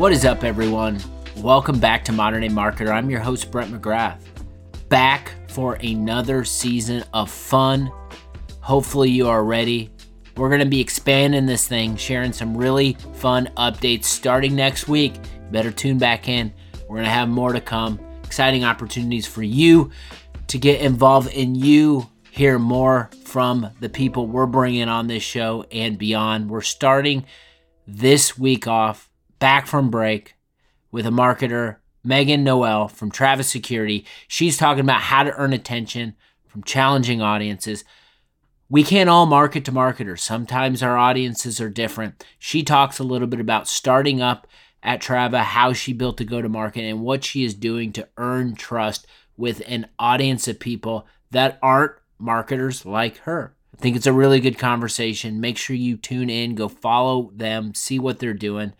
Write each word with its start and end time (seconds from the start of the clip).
What 0.00 0.12
is 0.12 0.24
up, 0.24 0.44
everyone? 0.44 0.98
Welcome 1.36 1.78
back 1.78 2.06
to 2.06 2.12
Modern 2.12 2.40
Day 2.40 2.48
Marketer. 2.48 2.88
I'm 2.88 3.10
your 3.10 3.20
host, 3.20 3.50
Brett 3.50 3.68
McGrath. 3.68 4.22
Back 4.88 5.32
for 5.50 5.74
another 5.74 6.42
season 6.42 7.04
of 7.12 7.30
fun. 7.30 7.92
Hopefully, 8.62 9.10
you 9.10 9.28
are 9.28 9.44
ready. 9.44 9.90
We're 10.38 10.48
going 10.48 10.60
to 10.60 10.66
be 10.66 10.80
expanding 10.80 11.44
this 11.44 11.68
thing, 11.68 11.96
sharing 11.96 12.32
some 12.32 12.56
really 12.56 12.94
fun 13.12 13.50
updates 13.58 14.04
starting 14.04 14.56
next 14.56 14.88
week. 14.88 15.16
Better 15.50 15.70
tune 15.70 15.98
back 15.98 16.30
in. 16.30 16.50
We're 16.88 16.96
going 16.96 17.04
to 17.04 17.10
have 17.10 17.28
more 17.28 17.52
to 17.52 17.60
come. 17.60 18.00
Exciting 18.24 18.64
opportunities 18.64 19.26
for 19.26 19.42
you 19.42 19.90
to 20.46 20.56
get 20.56 20.80
involved 20.80 21.30
in 21.34 21.54
you 21.54 22.08
hear 22.30 22.58
more 22.58 23.10
from 23.26 23.68
the 23.80 23.90
people 23.90 24.26
we're 24.26 24.46
bringing 24.46 24.88
on 24.88 25.08
this 25.08 25.22
show 25.22 25.66
and 25.70 25.98
beyond. 25.98 26.48
We're 26.48 26.62
starting 26.62 27.26
this 27.86 28.38
week 28.38 28.66
off 28.66 29.09
back 29.40 29.66
from 29.66 29.90
break 29.90 30.36
with 30.92 31.04
a 31.04 31.10
marketer, 31.10 31.76
Megan 32.04 32.44
Noel 32.44 32.86
from 32.86 33.10
Trava 33.10 33.42
Security. 33.42 34.06
She's 34.28 34.56
talking 34.56 34.84
about 34.84 35.00
how 35.00 35.24
to 35.24 35.34
earn 35.34 35.52
attention 35.52 36.14
from 36.46 36.62
challenging 36.62 37.20
audiences. 37.20 37.82
We 38.68 38.84
can't 38.84 39.10
all 39.10 39.26
market 39.26 39.64
to 39.64 39.72
marketers. 39.72 40.22
Sometimes 40.22 40.82
our 40.82 40.96
audiences 40.96 41.60
are 41.60 41.68
different. 41.68 42.24
She 42.38 42.62
talks 42.62 43.00
a 43.00 43.04
little 43.04 43.26
bit 43.26 43.40
about 43.40 43.66
starting 43.66 44.22
up 44.22 44.46
at 44.82 45.02
Trava, 45.02 45.42
how 45.42 45.72
she 45.72 45.92
built 45.92 46.20
a 46.20 46.24
go 46.24 46.40
to 46.40 46.48
market, 46.48 46.82
and 46.82 47.00
what 47.00 47.24
she 47.24 47.44
is 47.44 47.54
doing 47.54 47.92
to 47.92 48.08
earn 48.16 48.54
trust 48.54 49.06
with 49.36 49.62
an 49.66 49.88
audience 49.98 50.46
of 50.48 50.60
people 50.60 51.06
that 51.30 51.58
aren't 51.62 51.92
marketers 52.18 52.86
like 52.86 53.18
her. 53.18 53.54
I 53.74 53.80
think 53.80 53.96
it's 53.96 54.06
a 54.06 54.12
really 54.12 54.40
good 54.40 54.58
conversation. 54.58 55.40
Make 55.40 55.56
sure 55.56 55.76
you 55.76 55.96
tune 55.96 56.30
in, 56.30 56.54
go 56.54 56.68
follow 56.68 57.30
them, 57.34 57.74
see 57.74 57.98
what 57.98 58.18
they're 58.18 58.34
doing. 58.34 58.72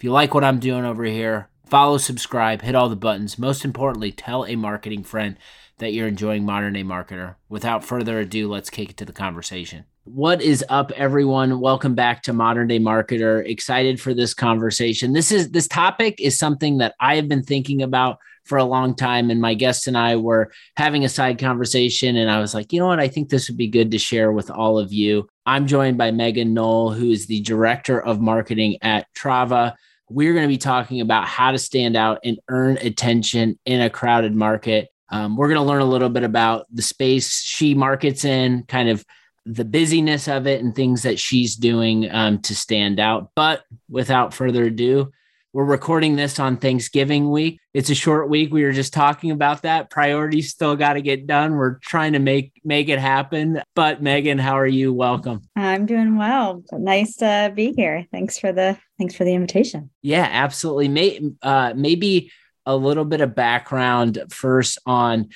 If 0.00 0.04
you 0.04 0.12
like 0.12 0.32
what 0.32 0.44
I'm 0.44 0.60
doing 0.60 0.86
over 0.86 1.04
here, 1.04 1.50
follow, 1.66 1.98
subscribe, 1.98 2.62
hit 2.62 2.74
all 2.74 2.88
the 2.88 2.96
buttons. 2.96 3.38
Most 3.38 3.66
importantly, 3.66 4.10
tell 4.10 4.46
a 4.46 4.56
marketing 4.56 5.04
friend 5.04 5.36
that 5.76 5.92
you're 5.92 6.08
enjoying 6.08 6.46
Modern 6.46 6.72
Day 6.72 6.82
Marketer. 6.82 7.34
Without 7.50 7.84
further 7.84 8.18
ado, 8.18 8.48
let's 8.48 8.70
kick 8.70 8.88
it 8.88 8.96
to 8.96 9.04
the 9.04 9.12
conversation. 9.12 9.84
What 10.04 10.40
is 10.40 10.64
up, 10.70 10.90
everyone? 10.92 11.60
Welcome 11.60 11.94
back 11.94 12.22
to 12.22 12.32
Modern 12.32 12.68
Day 12.68 12.78
Marketer. 12.78 13.46
Excited 13.46 14.00
for 14.00 14.14
this 14.14 14.32
conversation. 14.32 15.12
This 15.12 15.30
is 15.30 15.50
this 15.50 15.68
topic 15.68 16.18
is 16.18 16.38
something 16.38 16.78
that 16.78 16.94
I 16.98 17.16
have 17.16 17.28
been 17.28 17.42
thinking 17.42 17.82
about 17.82 18.16
for 18.44 18.56
a 18.56 18.64
long 18.64 18.94
time. 18.94 19.28
And 19.28 19.38
my 19.38 19.52
guest 19.52 19.86
and 19.86 19.98
I 19.98 20.16
were 20.16 20.50
having 20.78 21.04
a 21.04 21.10
side 21.10 21.38
conversation. 21.38 22.16
And 22.16 22.30
I 22.30 22.40
was 22.40 22.54
like, 22.54 22.72
you 22.72 22.80
know 22.80 22.86
what? 22.86 23.00
I 23.00 23.08
think 23.08 23.28
this 23.28 23.50
would 23.50 23.58
be 23.58 23.68
good 23.68 23.90
to 23.90 23.98
share 23.98 24.32
with 24.32 24.50
all 24.50 24.78
of 24.78 24.94
you. 24.94 25.28
I'm 25.44 25.66
joined 25.66 25.98
by 25.98 26.10
Megan 26.10 26.54
Noel, 26.54 26.88
who 26.88 27.10
is 27.10 27.26
the 27.26 27.42
director 27.42 28.00
of 28.00 28.22
marketing 28.22 28.78
at 28.80 29.06
Trava. 29.14 29.74
We're 30.10 30.32
going 30.32 30.44
to 30.44 30.48
be 30.48 30.58
talking 30.58 31.00
about 31.00 31.26
how 31.26 31.52
to 31.52 31.58
stand 31.58 31.96
out 31.96 32.18
and 32.24 32.38
earn 32.48 32.78
attention 32.78 33.58
in 33.64 33.80
a 33.80 33.88
crowded 33.88 34.34
market. 34.34 34.88
Um, 35.08 35.36
we're 35.36 35.46
going 35.46 35.60
to 35.60 35.64
learn 35.64 35.82
a 35.82 35.86
little 35.86 36.08
bit 36.08 36.24
about 36.24 36.66
the 36.72 36.82
space 36.82 37.40
she 37.40 37.74
markets 37.74 38.24
in, 38.24 38.64
kind 38.64 38.88
of 38.88 39.04
the 39.46 39.64
busyness 39.64 40.26
of 40.26 40.48
it, 40.48 40.62
and 40.62 40.74
things 40.74 41.02
that 41.02 41.20
she's 41.20 41.54
doing 41.54 42.10
um, 42.10 42.40
to 42.42 42.56
stand 42.56 42.98
out. 42.98 43.30
But 43.36 43.62
without 43.88 44.34
further 44.34 44.64
ado, 44.64 45.12
we're 45.52 45.64
recording 45.64 46.14
this 46.14 46.38
on 46.38 46.56
Thanksgiving 46.56 47.28
week. 47.30 47.58
It's 47.74 47.90
a 47.90 47.94
short 47.94 48.28
week. 48.28 48.52
We 48.52 48.62
were 48.62 48.72
just 48.72 48.92
talking 48.92 49.32
about 49.32 49.62
that. 49.62 49.90
Priorities 49.90 50.50
still 50.50 50.76
got 50.76 50.92
to 50.92 51.02
get 51.02 51.26
done. 51.26 51.56
We're 51.56 51.78
trying 51.78 52.12
to 52.12 52.20
make 52.20 52.52
make 52.64 52.88
it 52.88 53.00
happen. 53.00 53.60
But 53.74 54.00
Megan, 54.00 54.38
how 54.38 54.54
are 54.54 54.66
you? 54.66 54.92
Welcome. 54.92 55.42
I'm 55.56 55.86
doing 55.86 56.16
well. 56.16 56.62
Nice 56.70 57.16
to 57.16 57.52
be 57.54 57.72
here. 57.72 58.06
Thanks 58.12 58.38
for 58.38 58.52
the 58.52 58.78
thanks 58.98 59.14
for 59.14 59.24
the 59.24 59.34
invitation. 59.34 59.90
Yeah, 60.02 60.28
absolutely. 60.30 60.88
May, 60.88 61.20
uh, 61.42 61.72
maybe 61.74 62.30
a 62.64 62.76
little 62.76 63.04
bit 63.04 63.20
of 63.20 63.34
background 63.34 64.22
first 64.28 64.78
on 64.86 65.30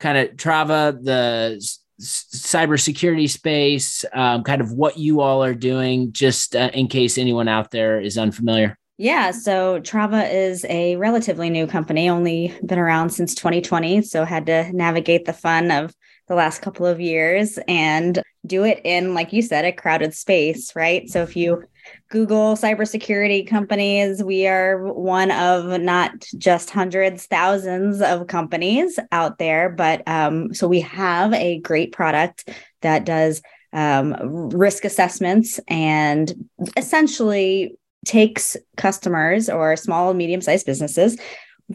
kind 0.00 0.18
of 0.18 0.36
Trava, 0.36 1.00
the 1.00 1.64
cybersecurity 2.00 3.28
space, 3.28 4.04
um, 4.12 4.42
kind 4.42 4.62
of 4.62 4.72
what 4.72 4.98
you 4.98 5.20
all 5.20 5.44
are 5.44 5.54
doing, 5.54 6.12
just 6.12 6.56
uh, 6.56 6.70
in 6.72 6.88
case 6.88 7.18
anyone 7.18 7.46
out 7.46 7.70
there 7.70 8.00
is 8.00 8.18
unfamiliar. 8.18 8.78
Yeah, 9.02 9.30
so 9.30 9.80
Trava 9.80 10.30
is 10.30 10.66
a 10.68 10.96
relatively 10.96 11.48
new 11.48 11.66
company, 11.66 12.10
only 12.10 12.54
been 12.62 12.78
around 12.78 13.08
since 13.08 13.34
2020. 13.34 14.02
So 14.02 14.26
had 14.26 14.44
to 14.44 14.70
navigate 14.74 15.24
the 15.24 15.32
fun 15.32 15.70
of 15.70 15.94
the 16.28 16.34
last 16.34 16.60
couple 16.60 16.84
of 16.84 17.00
years 17.00 17.58
and 17.66 18.22
do 18.44 18.62
it 18.62 18.82
in, 18.84 19.14
like 19.14 19.32
you 19.32 19.40
said, 19.40 19.64
a 19.64 19.72
crowded 19.72 20.12
space, 20.12 20.76
right? 20.76 21.08
So 21.08 21.22
if 21.22 21.34
you 21.34 21.64
Google 22.10 22.56
cybersecurity 22.56 23.48
companies, 23.48 24.22
we 24.22 24.46
are 24.46 24.92
one 24.92 25.30
of 25.30 25.80
not 25.80 26.12
just 26.36 26.68
hundreds, 26.68 27.24
thousands 27.24 28.02
of 28.02 28.26
companies 28.26 28.98
out 29.12 29.38
there. 29.38 29.70
But 29.70 30.06
um, 30.06 30.52
so 30.52 30.68
we 30.68 30.82
have 30.82 31.32
a 31.32 31.58
great 31.60 31.92
product 31.92 32.50
that 32.82 33.06
does 33.06 33.40
um, 33.72 34.50
risk 34.50 34.84
assessments 34.84 35.58
and 35.68 36.50
essentially 36.76 37.78
takes 38.04 38.56
customers 38.76 39.48
or 39.48 39.76
small, 39.76 40.10
and 40.10 40.18
medium 40.18 40.40
sized 40.40 40.66
businesses 40.66 41.18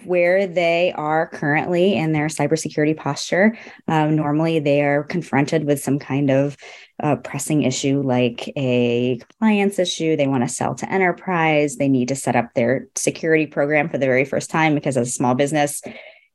where 0.04 0.46
they 0.46 0.92
are 0.98 1.28
currently 1.28 1.96
in 1.96 2.12
their 2.12 2.28
cybersecurity 2.28 2.98
posture. 2.98 3.58
Um, 3.88 4.16
normally, 4.16 4.60
they 4.60 4.84
are 4.84 5.04
confronted 5.04 5.64
with 5.66 5.82
some 5.82 6.00
kind 6.00 6.30
of 6.30 6.58
uh, 7.02 7.16
pressing 7.18 7.64
issue 7.64 8.02
like 8.02 8.52
a 8.58 9.18
compliance 9.18 9.80
issue. 9.80 10.16
They 10.16 10.28
want 10.28 10.44
to 10.44 10.54
sell 10.54 10.76
to 10.76 10.92
enterprise. 10.92 11.78
They 11.78 11.88
need 11.88 12.10
to 12.10 12.16
set 12.16 12.36
up 12.36 12.54
their 12.54 12.88
security 12.96 13.48
program 13.48 13.90
for 13.90 13.98
the 13.98 14.06
very 14.06 14.26
first 14.26 14.50
time 14.50 14.76
because, 14.76 14.98
as 14.98 15.08
a 15.08 15.12
small 15.12 15.36
business, 15.36 15.82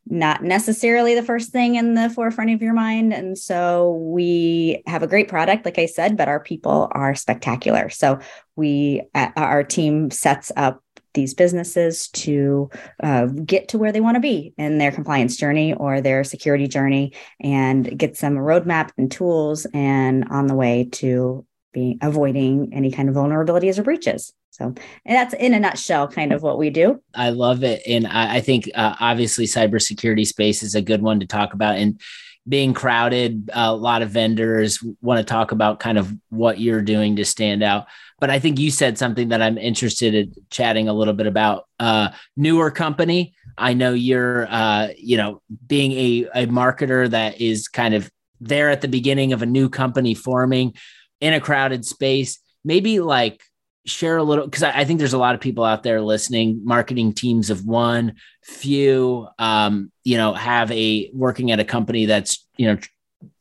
not 0.07 0.43
necessarily 0.43 1.15
the 1.15 1.23
first 1.23 1.51
thing 1.51 1.77
in 1.77 1.95
the 1.95 2.11
forefront 2.11 2.51
of 2.51 2.63
your 2.63 2.73
mind. 2.73 3.13
And 3.13 3.39
so 3.39 3.93
we 3.95 4.83
have 4.87 5.03
a 5.03 5.07
great 5.07 5.29
product, 5.29 5.65
like 5.65 5.79
I 5.79 5.87
said, 5.87 6.17
but 6.17 6.29
our 6.29 6.41
people 6.41 6.89
are 6.93 7.15
spectacular. 7.15 7.89
So 7.91 8.19
we, 8.57 9.03
our 9.15 9.63
team 9.63 10.11
sets 10.11 10.51
up 10.57 10.83
these 11.15 11.35
businesses 11.35 12.09
to 12.09 12.71
uh, 13.03 13.27
get 13.27 13.69
to 13.69 13.79
where 13.79 13.93
they 13.93 14.01
want 14.01 14.15
to 14.15 14.21
be 14.21 14.55
in 14.57 14.79
their 14.79 14.93
compliance 14.93 15.37
journey 15.37 15.75
or 15.75 16.01
their 16.01 16.23
security 16.25 16.69
journey 16.69 17.13
and 17.41 17.99
get 17.99 18.11
a 18.11 18.27
roadmap 18.31 18.91
and 18.97 19.11
tools 19.11 19.67
and 19.75 20.25
on 20.31 20.47
the 20.47 20.55
way 20.55 20.89
to 20.93 21.45
being 21.73 21.99
avoiding 22.03 22.73
any 22.73 22.91
kind 22.91 23.09
of 23.09 23.15
vulnerabilities 23.15 23.79
or 23.79 23.83
breaches. 23.83 24.33
So, 24.61 24.67
and 24.67 25.17
that's 25.17 25.33
in 25.33 25.55
a 25.55 25.61
nutshell 25.61 26.07
kind 26.07 26.35
of 26.35 26.43
what 26.43 26.59
we 26.59 26.69
do. 26.69 27.03
I 27.15 27.31
love 27.31 27.65
it. 27.65 27.83
And 27.87 28.07
I, 28.07 28.37
I 28.37 28.41
think 28.41 28.71
uh, 28.75 28.95
obviously 29.01 29.47
cybersecurity 29.47 30.27
space 30.27 30.63
is 30.63 30.75
a 30.75 30.83
good 30.83 31.01
one 31.01 31.21
to 31.21 31.27
talk 31.27 31.55
about. 31.55 31.77
And 31.77 31.99
being 32.47 32.75
crowded, 32.75 33.49
a 33.55 33.75
lot 33.75 34.03
of 34.03 34.11
vendors 34.11 34.85
want 35.01 35.17
to 35.19 35.25
talk 35.25 35.53
about 35.53 35.81
kind 35.81 35.97
of 35.97 36.15
what 36.29 36.61
you're 36.61 36.83
doing 36.83 37.17
to 37.17 37.25
stand 37.25 37.63
out. 37.63 37.87
But 38.19 38.29
I 38.29 38.39
think 38.39 38.59
you 38.59 38.71
said 38.71 38.99
something 38.99 39.31
that 39.31 39.41
I'm 39.41 39.57
interested 39.57 40.15
in 40.15 40.35
chatting 40.51 40.89
a 40.89 40.93
little 40.93 41.15
bit 41.15 41.27
about. 41.27 41.67
Uh, 41.79 42.11
newer 42.37 42.71
company. 42.71 43.35
I 43.57 43.73
know 43.73 43.95
you're, 43.95 44.47
uh, 44.51 44.89
you 44.99 45.17
know, 45.17 45.41
being 45.67 45.93
a, 45.93 46.43
a 46.43 46.47
marketer 46.49 47.09
that 47.09 47.41
is 47.41 47.67
kind 47.67 47.95
of 47.95 48.11
there 48.43 48.69
at 48.69 48.83
the 48.83 48.89
beginning 48.89 49.33
of 49.33 49.41
a 49.41 49.47
new 49.47 49.71
company 49.71 50.13
forming 50.13 50.75
in 51.23 51.33
a 51.33 51.41
crowded 51.41 51.87
space. 51.87 52.41
Maybe 52.63 53.01
like 53.01 53.41
share 53.87 54.19
a 54.19 54.23
little 54.23 54.45
because 54.45 54.63
I, 54.63 54.81
I, 54.81 54.85
think 54.85 54.99
there's 54.99 55.15
a 55.15 55.19
lot 55.19 55.35
of 55.35 55.41
people 55.41 55.65
out 55.65 55.83
there 55.83 56.01
listening 56.01 56.61
marketing 56.65 57.15
teams 57.15 57.49
of 57.49 57.65
one 57.65 58.15
few 58.43 59.27
um, 59.39 59.91
you 60.05 60.17
know 60.17 60.35
have 60.35 60.71
a 60.71 61.11
working 61.15 61.51
at 61.51 61.61
a 61.61 61.65
company 61.65 62.07
that's 62.07 62.47
you 62.57 62.67
know 62.67 62.79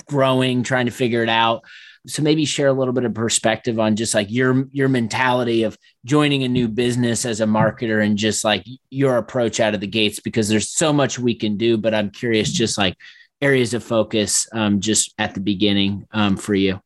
growing 0.09 0.63
trying 0.63 0.87
to 0.87 0.91
figure 0.91 1.23
it 1.23 1.29
out. 1.29 1.63
So 2.07 2.23
maybe 2.23 2.45
share 2.45 2.67
a 2.67 2.73
little 2.73 2.93
bit 2.93 3.03
of 3.03 3.13
perspective 3.13 3.79
on 3.79 3.95
just 3.95 4.13
like 4.13 4.31
your 4.31 4.67
your 4.71 4.89
mentality 4.89 5.63
of 5.63 5.77
joining 6.05 6.43
a 6.43 6.49
new 6.49 6.67
business 6.67 7.25
as 7.25 7.41
a 7.41 7.45
marketer 7.45 8.03
and 8.03 8.17
just 8.17 8.43
like 8.43 8.65
your 8.89 9.17
approach 9.17 9.59
out 9.59 9.75
of 9.75 9.81
the 9.81 9.87
gates 9.87 10.19
because 10.19 10.47
there's 10.47 10.69
so 10.69 10.91
much 10.91 11.19
we 11.19 11.35
can 11.35 11.57
do 11.57 11.77
but 11.77 11.93
i'm 11.93 12.09
curious 12.09 12.51
just 12.51 12.77
like 12.77 12.95
areas 13.41 13.73
of 13.73 13.83
focus 13.83 14.47
um, 14.53 14.79
just 14.79 15.13
at 15.17 15.33
the 15.33 15.41
beginning 15.41 16.07
um, 16.11 16.37
for 16.37 16.55
you 16.55 16.79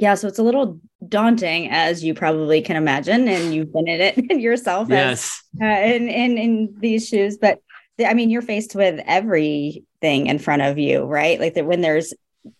yeah, 0.00 0.14
so 0.14 0.28
it's 0.28 0.38
a 0.38 0.42
little 0.42 0.80
daunting, 1.06 1.68
as 1.70 2.02
you 2.02 2.14
probably 2.14 2.62
can 2.62 2.76
imagine, 2.76 3.28
and 3.28 3.54
you've 3.54 3.70
been 3.70 3.86
in 3.86 4.00
it 4.00 4.16
yourself. 4.40 4.88
Yes. 4.88 5.42
As, 5.60 5.62
uh, 5.62 5.94
in 5.94 6.08
in 6.08 6.38
in 6.38 6.74
these 6.78 7.06
shoes, 7.06 7.36
but 7.36 7.60
I 8.04 8.14
mean, 8.14 8.30
you're 8.30 8.40
faced 8.40 8.74
with 8.74 8.98
everything 9.04 10.26
in 10.26 10.38
front 10.38 10.62
of 10.62 10.78
you, 10.78 11.04
right? 11.04 11.38
Like 11.38 11.52
that 11.52 11.66
when 11.66 11.82
there's 11.82 12.14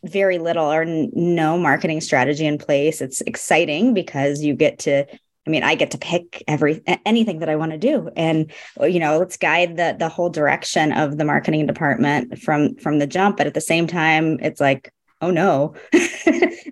very 0.05 0.37
little 0.37 0.71
or 0.71 0.83
n- 0.83 1.11
no 1.15 1.57
marketing 1.57 2.03
strategy 2.03 2.45
in 2.45 2.59
place, 2.59 3.01
it's 3.01 3.23
exciting 3.23 3.95
because 3.95 4.43
you 4.43 4.55
get 4.55 4.81
to. 4.81 5.07
I 5.47 5.51
mean, 5.51 5.63
I 5.63 5.75
get 5.75 5.93
to 5.93 5.99
pick 5.99 6.45
every 6.47 6.83
anything 7.07 7.39
that 7.39 7.49
I 7.49 7.57
want 7.57 7.73
to 7.73 7.79
do, 7.79 8.11
and 8.17 8.53
you 8.83 9.01
know, 9.01 9.19
let's 9.19 9.39
guide 9.39 9.79
the 9.79 9.97
the 9.99 10.11
whole 10.11 10.29
direction 10.29 10.93
of 10.93 11.17
the 11.17 11.25
marketing 11.25 11.67
department 11.67 12.39
from 12.39 12.77
from 12.77 12.99
the 12.99 13.07
jump. 13.07 13.39
But 13.39 13.47
at 13.47 13.55
the 13.55 13.63
same 13.63 13.87
time, 13.87 14.39
it's 14.43 14.61
like 14.61 14.93
oh 15.21 15.31
no. 15.31 15.75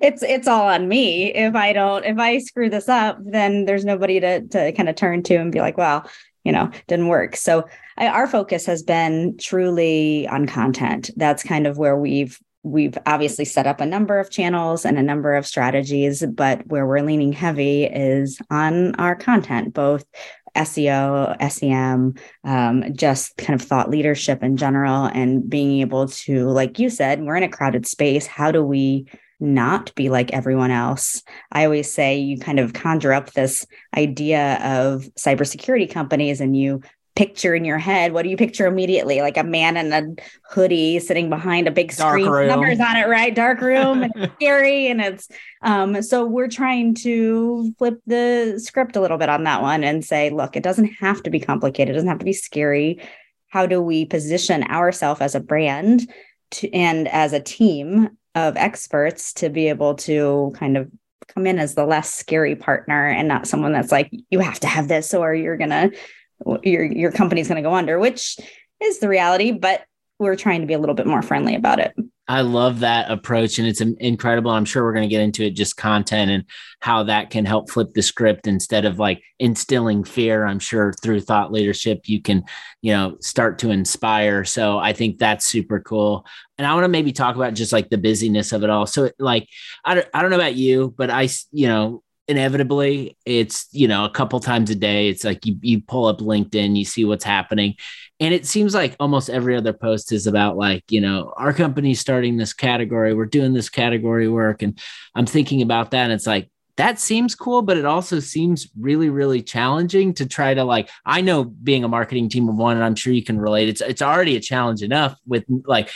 It's 0.00 0.22
it's 0.22 0.46
all 0.46 0.68
on 0.68 0.86
me. 0.86 1.34
If 1.34 1.56
i 1.56 1.72
don't 1.72 2.04
if 2.04 2.18
i 2.18 2.38
screw 2.38 2.70
this 2.70 2.88
up 2.88 3.18
then 3.20 3.64
there's 3.64 3.84
nobody 3.84 4.20
to 4.20 4.46
to 4.48 4.72
kind 4.72 4.88
of 4.88 4.94
turn 4.94 5.24
to 5.24 5.34
and 5.34 5.50
be 5.50 5.60
like 5.60 5.76
well 5.76 6.08
you 6.44 6.52
know 6.52 6.70
didn't 6.86 7.08
work. 7.08 7.36
So 7.36 7.68
I, 7.96 8.06
our 8.08 8.26
focus 8.26 8.64
has 8.66 8.82
been 8.82 9.36
truly 9.38 10.28
on 10.28 10.46
content. 10.46 11.10
That's 11.16 11.42
kind 11.42 11.66
of 11.66 11.78
where 11.78 11.96
we've 11.96 12.38
we've 12.62 12.98
obviously 13.06 13.44
set 13.44 13.66
up 13.66 13.80
a 13.80 13.86
number 13.86 14.18
of 14.18 14.30
channels 14.30 14.84
and 14.84 14.98
a 14.98 15.02
number 15.02 15.34
of 15.34 15.46
strategies 15.46 16.24
but 16.34 16.66
where 16.66 16.86
we're 16.86 17.02
leaning 17.02 17.32
heavy 17.32 17.84
is 17.84 18.40
on 18.50 18.94
our 18.96 19.14
content 19.14 19.72
both 19.72 20.04
SEO, 20.58 21.50
SEM, 21.50 22.14
um, 22.44 22.84
just 22.94 23.37
kind 23.37 23.60
of 23.60 23.66
thought 23.66 23.90
leadership 23.90 24.43
in 24.43 24.56
general, 24.56 25.06
and 25.06 25.49
being 25.49 25.81
able 25.81 26.08
to, 26.08 26.49
like 26.49 26.78
you 26.78 26.90
said, 26.90 27.22
we're 27.22 27.37
in 27.37 27.43
a 27.43 27.49
crowded 27.49 27.87
space. 27.87 28.26
How 28.26 28.50
do 28.50 28.62
we 28.62 29.06
not 29.40 29.94
be 29.94 30.08
like 30.08 30.32
everyone 30.32 30.72
else? 30.72 31.22
I 31.52 31.64
always 31.64 31.90
say 31.93 32.19
you 32.19 32.38
kind 32.38 32.58
of 32.58 32.72
conjure 32.72 33.12
up 33.12 33.32
this 33.32 33.66
idea 33.96 34.56
of 34.56 35.02
cybersecurity 35.14 35.90
companies 35.90 36.40
and 36.40 36.56
you 36.56 36.82
picture 37.19 37.53
in 37.53 37.65
your 37.65 37.79
head, 37.79 38.12
what 38.12 38.23
do 38.23 38.29
you 38.29 38.37
picture 38.37 38.65
immediately? 38.65 39.20
Like 39.23 39.37
a 39.37 39.43
man 39.43 39.76
in 39.76 39.93
a 39.93 40.23
hoodie 40.49 41.00
sitting 41.00 41.29
behind 41.29 41.67
a 41.67 41.73
big 41.73 41.93
Dark 41.97 42.20
screen, 42.20 42.31
room. 42.31 42.47
numbers 42.47 42.79
on 42.79 42.97
it, 42.97 43.09
right? 43.09 43.35
Dark 43.35 43.61
room 43.61 44.05
and 44.05 44.12
it's 44.15 44.32
scary. 44.37 44.87
And 44.87 45.00
it's 45.00 45.29
um, 45.62 46.00
so 46.00 46.25
we're 46.25 46.47
trying 46.47 46.94
to 47.03 47.75
flip 47.76 48.00
the 48.06 48.61
script 48.62 48.94
a 48.94 49.00
little 49.00 49.19
bit 49.19 49.29
on 49.29 49.43
that 49.43 49.62
one 49.62 49.82
and 49.82 50.05
say, 50.05 50.31
look, 50.31 50.55
it 50.55 50.62
doesn't 50.62 50.93
have 51.00 51.20
to 51.25 51.31
be 51.31 51.41
complicated, 51.41 51.91
it 51.91 51.94
doesn't 51.94 52.09
have 52.09 52.20
to 52.20 52.25
be 52.25 52.32
scary. 52.32 53.00
How 53.49 53.67
do 53.67 53.82
we 53.82 54.05
position 54.05 54.62
ourselves 54.62 55.20
as 55.20 55.35
a 55.35 55.41
brand 55.41 56.09
to, 56.53 56.73
and 56.73 57.09
as 57.09 57.32
a 57.32 57.41
team 57.41 58.11
of 58.37 58.56
experts 58.56 59.32
to 59.35 59.49
be 59.49 59.69
able 59.69 59.97
to 59.97 60.53
kind 60.55 60.76
of 60.76 60.88
come 61.26 61.49
in 61.49 61.59
as 61.59 61.75
the 61.75 61.85
less 61.85 62.15
scary 62.15 62.55
partner 62.55 63.09
and 63.09 63.26
not 63.26 63.49
someone 63.49 63.73
that's 63.73 63.91
like, 63.91 64.09
you 64.31 64.38
have 64.38 64.61
to 64.61 64.69
have 64.69 64.87
this 64.87 65.12
or 65.12 65.35
you're 65.35 65.56
gonna 65.56 65.91
your 66.62 66.85
your 66.85 67.12
company's 67.12 67.49
going 67.49 67.62
to 67.62 67.69
go 67.69 67.75
under, 67.75 67.99
which 67.99 68.38
is 68.81 68.99
the 69.00 69.08
reality, 69.08 69.52
but 69.52 69.85
we're 70.19 70.37
trying 70.37 70.61
to 70.61 70.67
be 70.67 70.75
a 70.75 70.79
little 70.79 70.94
bit 70.94 71.06
more 71.06 71.23
friendly 71.23 71.55
about 71.55 71.79
it. 71.79 71.94
I 72.31 72.43
love 72.43 72.81
that 72.81 73.11
approach 73.11 73.58
and 73.58 73.67
it's 73.67 73.81
incredible. 73.81 74.50
I'm 74.50 74.67
sure 74.67 74.85
we're 74.85 74.93
going 74.93 75.08
to 75.08 75.14
get 75.14 75.23
into 75.23 75.44
it 75.44 75.52
just 75.52 75.79
content 75.79 76.31
and 76.31 76.44
how 76.81 77.05
that 77.05 77.31
can 77.31 77.46
help 77.46 77.70
flip 77.70 77.94
the 77.94 78.02
script 78.02 78.46
instead 78.46 78.85
of 78.85 78.99
like 78.99 79.23
instilling 79.38 80.05
fear. 80.05 80.44
I'm 80.44 80.58
sure 80.58 80.93
through 80.93 81.20
thought 81.20 81.52
leadership 81.52 82.02
you 82.05 82.20
can, 82.20 82.44
you 82.82 82.93
know, 82.93 83.17
start 83.20 83.61
to 83.61 83.70
inspire. 83.70 84.44
So 84.44 84.79
I 84.79 84.93
think 84.93 85.19
that's 85.19 85.46
super 85.46 85.81
cool. 85.81 86.26
And 86.58 86.67
I 86.67 86.75
want 86.75 86.84
to 86.84 86.88
maybe 86.88 87.12
talk 87.12 87.34
about 87.34 87.55
just 87.55 87.73
like 87.73 87.88
the 87.88 87.96
busyness 87.96 88.52
of 88.52 88.62
it 88.62 88.69
all. 88.69 88.84
So 88.84 89.11
like 89.19 89.49
I 89.87 89.94
don't, 89.94 90.08
I 90.12 90.20
don't 90.20 90.31
know 90.31 90.37
about 90.37 90.55
you, 90.55 90.94
but 90.99 91.08
I 91.08 91.31
you 91.50 91.69
know, 91.69 92.02
inevitably 92.28 93.16
it's 93.25 93.66
you 93.72 93.88
know 93.88 94.04
a 94.04 94.10
couple 94.10 94.38
times 94.38 94.70
a 94.70 94.75
day. 94.75 95.08
It's 95.08 95.25
like 95.25 95.44
you, 95.46 95.56
you 95.62 95.80
pull 95.80 96.06
up 96.06 96.19
linkedin 96.19 96.76
you 96.76 96.84
see 96.84 97.04
what's 97.04 97.25
happening. 97.25 97.75
And 98.20 98.34
it 98.34 98.46
seems 98.46 98.75
like 98.75 98.96
almost 99.00 99.30
every 99.30 99.56
other 99.56 99.72
post 99.72 100.12
is 100.12 100.26
about 100.26 100.56
like 100.56 100.84
you 100.90 101.00
know 101.00 101.32
our 101.36 101.52
company's 101.52 102.00
starting 102.00 102.36
this 102.36 102.52
category. 102.52 103.14
We're 103.14 103.26
doing 103.26 103.54
this 103.54 103.70
category 103.70 104.28
work. 104.28 104.62
And 104.62 104.78
i'm 105.14 105.26
thinking 105.26 105.62
about 105.62 105.90
that. 105.92 106.04
And 106.04 106.12
it's 106.12 106.26
like 106.26 106.50
that 106.76 107.00
seems 107.00 107.34
cool 107.34 107.60
but 107.60 107.76
it 107.76 107.84
also 107.84 108.20
seems 108.20 108.69
really 108.78 109.08
really 109.08 109.42
challenging 109.42 110.14
to 110.14 110.24
try 110.24 110.54
to 110.54 110.62
like 110.62 110.88
i 111.04 111.20
know 111.20 111.42
being 111.42 111.82
a 111.82 111.88
marketing 111.88 112.28
team 112.28 112.48
of 112.48 112.54
one 112.54 112.76
and 112.76 112.84
i'm 112.84 112.94
sure 112.94 113.12
you 113.12 113.24
can 113.24 113.36
relate 113.36 113.69
it's 113.69 113.81
it's 113.81 114.00
already 114.00 114.36
a 114.36 114.40
challenge 114.40 114.81
enough 114.81 115.19
with 115.26 115.44
like 115.64 115.90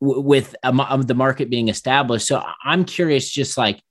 w- 0.00 0.20
with 0.20 0.54
um, 0.62 1.02
the 1.02 1.14
market 1.14 1.50
being 1.50 1.68
established. 1.68 2.28
So 2.28 2.42
i'm 2.64 2.84
curious 2.84 3.28
just 3.28 3.58
like 3.58 3.82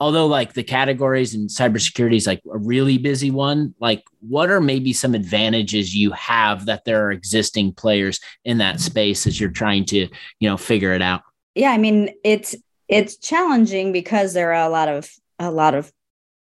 although 0.00 0.26
like 0.26 0.54
the 0.54 0.62
categories 0.62 1.34
and 1.34 1.50
cybersecurity 1.50 2.16
is 2.16 2.26
like 2.26 2.40
a 2.50 2.58
really 2.58 2.96
busy 2.96 3.30
one, 3.30 3.74
like 3.78 4.02
what 4.20 4.50
are 4.50 4.60
maybe 4.60 4.92
some 4.92 5.14
advantages 5.14 5.94
you 5.94 6.10
have 6.12 6.66
that 6.66 6.84
there 6.84 7.04
are 7.04 7.12
existing 7.12 7.72
players 7.72 8.18
in 8.44 8.58
that 8.58 8.80
space 8.80 9.26
as 9.26 9.38
you're 9.38 9.50
trying 9.50 9.84
to, 9.84 10.08
you 10.38 10.48
know, 10.48 10.56
figure 10.56 10.94
it 10.94 11.02
out? 11.02 11.22
Yeah, 11.54 11.70
I 11.70 11.78
mean, 11.78 12.10
it's 12.24 12.56
it's 12.88 13.16
challenging 13.18 13.92
because 13.92 14.32
there 14.32 14.52
are 14.54 14.66
a 14.66 14.70
lot 14.70 14.88
of 14.88 15.10
a 15.38 15.50
lot 15.50 15.74
of 15.74 15.92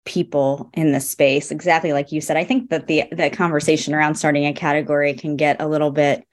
people 0.05 0.69
in 0.73 0.93
the 0.93 1.01
space 1.01 1.51
exactly 1.51 1.91
like 1.91 2.13
you 2.13 2.21
said 2.21 2.37
i 2.37 2.43
think 2.45 2.69
that 2.69 2.87
the 2.87 3.03
the 3.11 3.29
conversation 3.29 3.93
around 3.93 4.15
starting 4.15 4.45
a 4.45 4.53
category 4.53 5.13
can 5.13 5.35
get 5.35 5.61
a 5.61 5.67
little 5.67 5.91
bit 5.91 6.25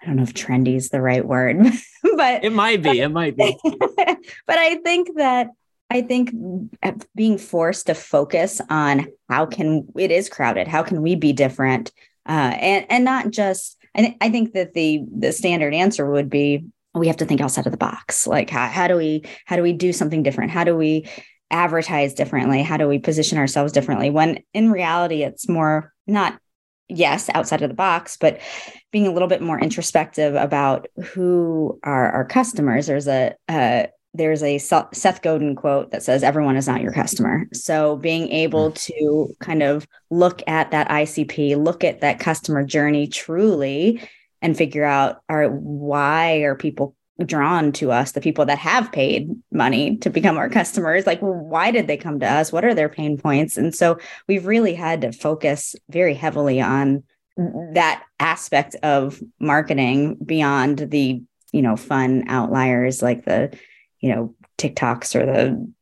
i 0.00 0.06
don't 0.06 0.14
know 0.14 0.22
if 0.22 0.32
trendy 0.32 0.76
is 0.76 0.90
the 0.90 1.00
right 1.00 1.26
word 1.26 1.56
but 2.16 2.44
it 2.44 2.52
might 2.52 2.80
be 2.80 3.00
it 3.00 3.08
might 3.08 3.36
be 3.36 3.58
but 3.64 4.56
i 4.56 4.76
think 4.84 5.08
that 5.16 5.48
I 5.90 6.02
think 6.02 6.32
being 7.14 7.38
forced 7.38 7.86
to 7.86 7.94
focus 7.94 8.60
on 8.68 9.06
how 9.28 9.46
can 9.46 9.88
it 9.96 10.10
is 10.10 10.28
crowded. 10.28 10.68
How 10.68 10.82
can 10.82 11.00
we 11.02 11.14
be 11.14 11.32
different? 11.32 11.92
Uh, 12.28 12.54
and 12.60 12.86
and 12.90 13.04
not 13.04 13.30
just. 13.30 13.76
I, 13.96 14.16
I 14.20 14.30
think 14.30 14.52
that 14.52 14.74
the 14.74 15.02
the 15.16 15.32
standard 15.32 15.72
answer 15.72 16.08
would 16.08 16.28
be 16.28 16.66
we 16.94 17.06
have 17.06 17.16
to 17.18 17.24
think 17.24 17.40
outside 17.40 17.66
of 17.66 17.72
the 17.72 17.78
box. 17.78 18.26
Like 18.26 18.50
how 18.50 18.68
how 18.68 18.86
do 18.86 18.96
we 18.96 19.24
how 19.46 19.56
do 19.56 19.62
we 19.62 19.72
do 19.72 19.92
something 19.92 20.22
different? 20.22 20.50
How 20.50 20.64
do 20.64 20.76
we 20.76 21.08
advertise 21.50 22.12
differently? 22.12 22.62
How 22.62 22.76
do 22.76 22.86
we 22.86 22.98
position 22.98 23.38
ourselves 23.38 23.72
differently? 23.72 24.10
When 24.10 24.42
in 24.52 24.70
reality, 24.70 25.22
it's 25.22 25.48
more 25.48 25.94
not 26.06 26.38
yes 26.88 27.28
outside 27.34 27.60
of 27.60 27.68
the 27.68 27.74
box 27.74 28.16
but 28.16 28.40
being 28.92 29.06
a 29.06 29.12
little 29.12 29.28
bit 29.28 29.42
more 29.42 29.60
introspective 29.60 30.34
about 30.34 30.86
who 31.12 31.78
are 31.84 32.10
our 32.10 32.24
customers 32.24 32.86
there's 32.86 33.06
a, 33.06 33.34
a 33.50 33.88
there's 34.18 34.42
a 34.42 34.58
Seth 34.58 35.22
Godin 35.22 35.56
quote 35.56 35.90
that 35.92 36.02
says, 36.02 36.22
Everyone 36.22 36.56
is 36.56 36.68
not 36.68 36.82
your 36.82 36.92
customer. 36.92 37.46
So 37.52 37.96
being 37.96 38.28
able 38.30 38.70
hmm. 38.70 38.74
to 38.74 39.36
kind 39.40 39.62
of 39.62 39.86
look 40.10 40.42
at 40.46 40.70
that 40.72 40.88
ICP, 40.88 41.56
look 41.56 41.84
at 41.84 42.00
that 42.00 42.20
customer 42.20 42.64
journey 42.64 43.06
truly, 43.06 44.02
and 44.42 44.56
figure 44.56 44.84
out, 44.84 45.22
all 45.28 45.36
right, 45.36 45.50
why 45.50 46.36
are 46.38 46.54
people 46.54 46.94
drawn 47.24 47.72
to 47.72 47.90
us, 47.90 48.12
the 48.12 48.20
people 48.20 48.46
that 48.46 48.58
have 48.58 48.92
paid 48.92 49.30
money 49.50 49.96
to 49.98 50.10
become 50.10 50.36
our 50.36 50.48
customers? 50.48 51.06
Like, 51.06 51.18
why 51.20 51.70
did 51.70 51.86
they 51.86 51.96
come 51.96 52.20
to 52.20 52.26
us? 52.26 52.52
What 52.52 52.64
are 52.64 52.74
their 52.74 52.88
pain 52.88 53.18
points? 53.18 53.56
And 53.56 53.74
so 53.74 53.98
we've 54.28 54.46
really 54.46 54.74
had 54.74 55.00
to 55.00 55.12
focus 55.12 55.74
very 55.88 56.14
heavily 56.14 56.60
on 56.60 57.02
that 57.72 58.04
aspect 58.20 58.74
of 58.82 59.20
marketing 59.38 60.16
beyond 60.24 60.78
the 60.90 61.22
you 61.52 61.62
know 61.62 61.76
fun 61.76 62.24
outliers 62.26 63.00
like 63.00 63.24
the 63.24 63.56
you 64.00 64.14
know 64.14 64.34
TikToks 64.58 65.14
or 65.14 65.26
the 65.26 65.72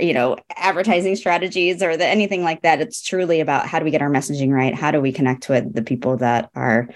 you 0.00 0.12
know 0.12 0.36
advertising 0.56 1.16
strategies 1.16 1.82
or 1.82 1.96
the 1.96 2.06
anything 2.06 2.42
like 2.42 2.62
that. 2.62 2.80
It's 2.80 3.02
truly 3.02 3.40
about 3.40 3.66
how 3.66 3.78
do 3.78 3.84
we 3.84 3.90
get 3.90 4.02
our 4.02 4.10
messaging 4.10 4.50
right? 4.50 4.74
How 4.74 4.90
do 4.90 5.00
we 5.00 5.12
connect 5.12 5.48
with 5.48 5.72
the 5.74 5.82
people 5.82 6.18
that 6.18 6.50
are 6.54 6.88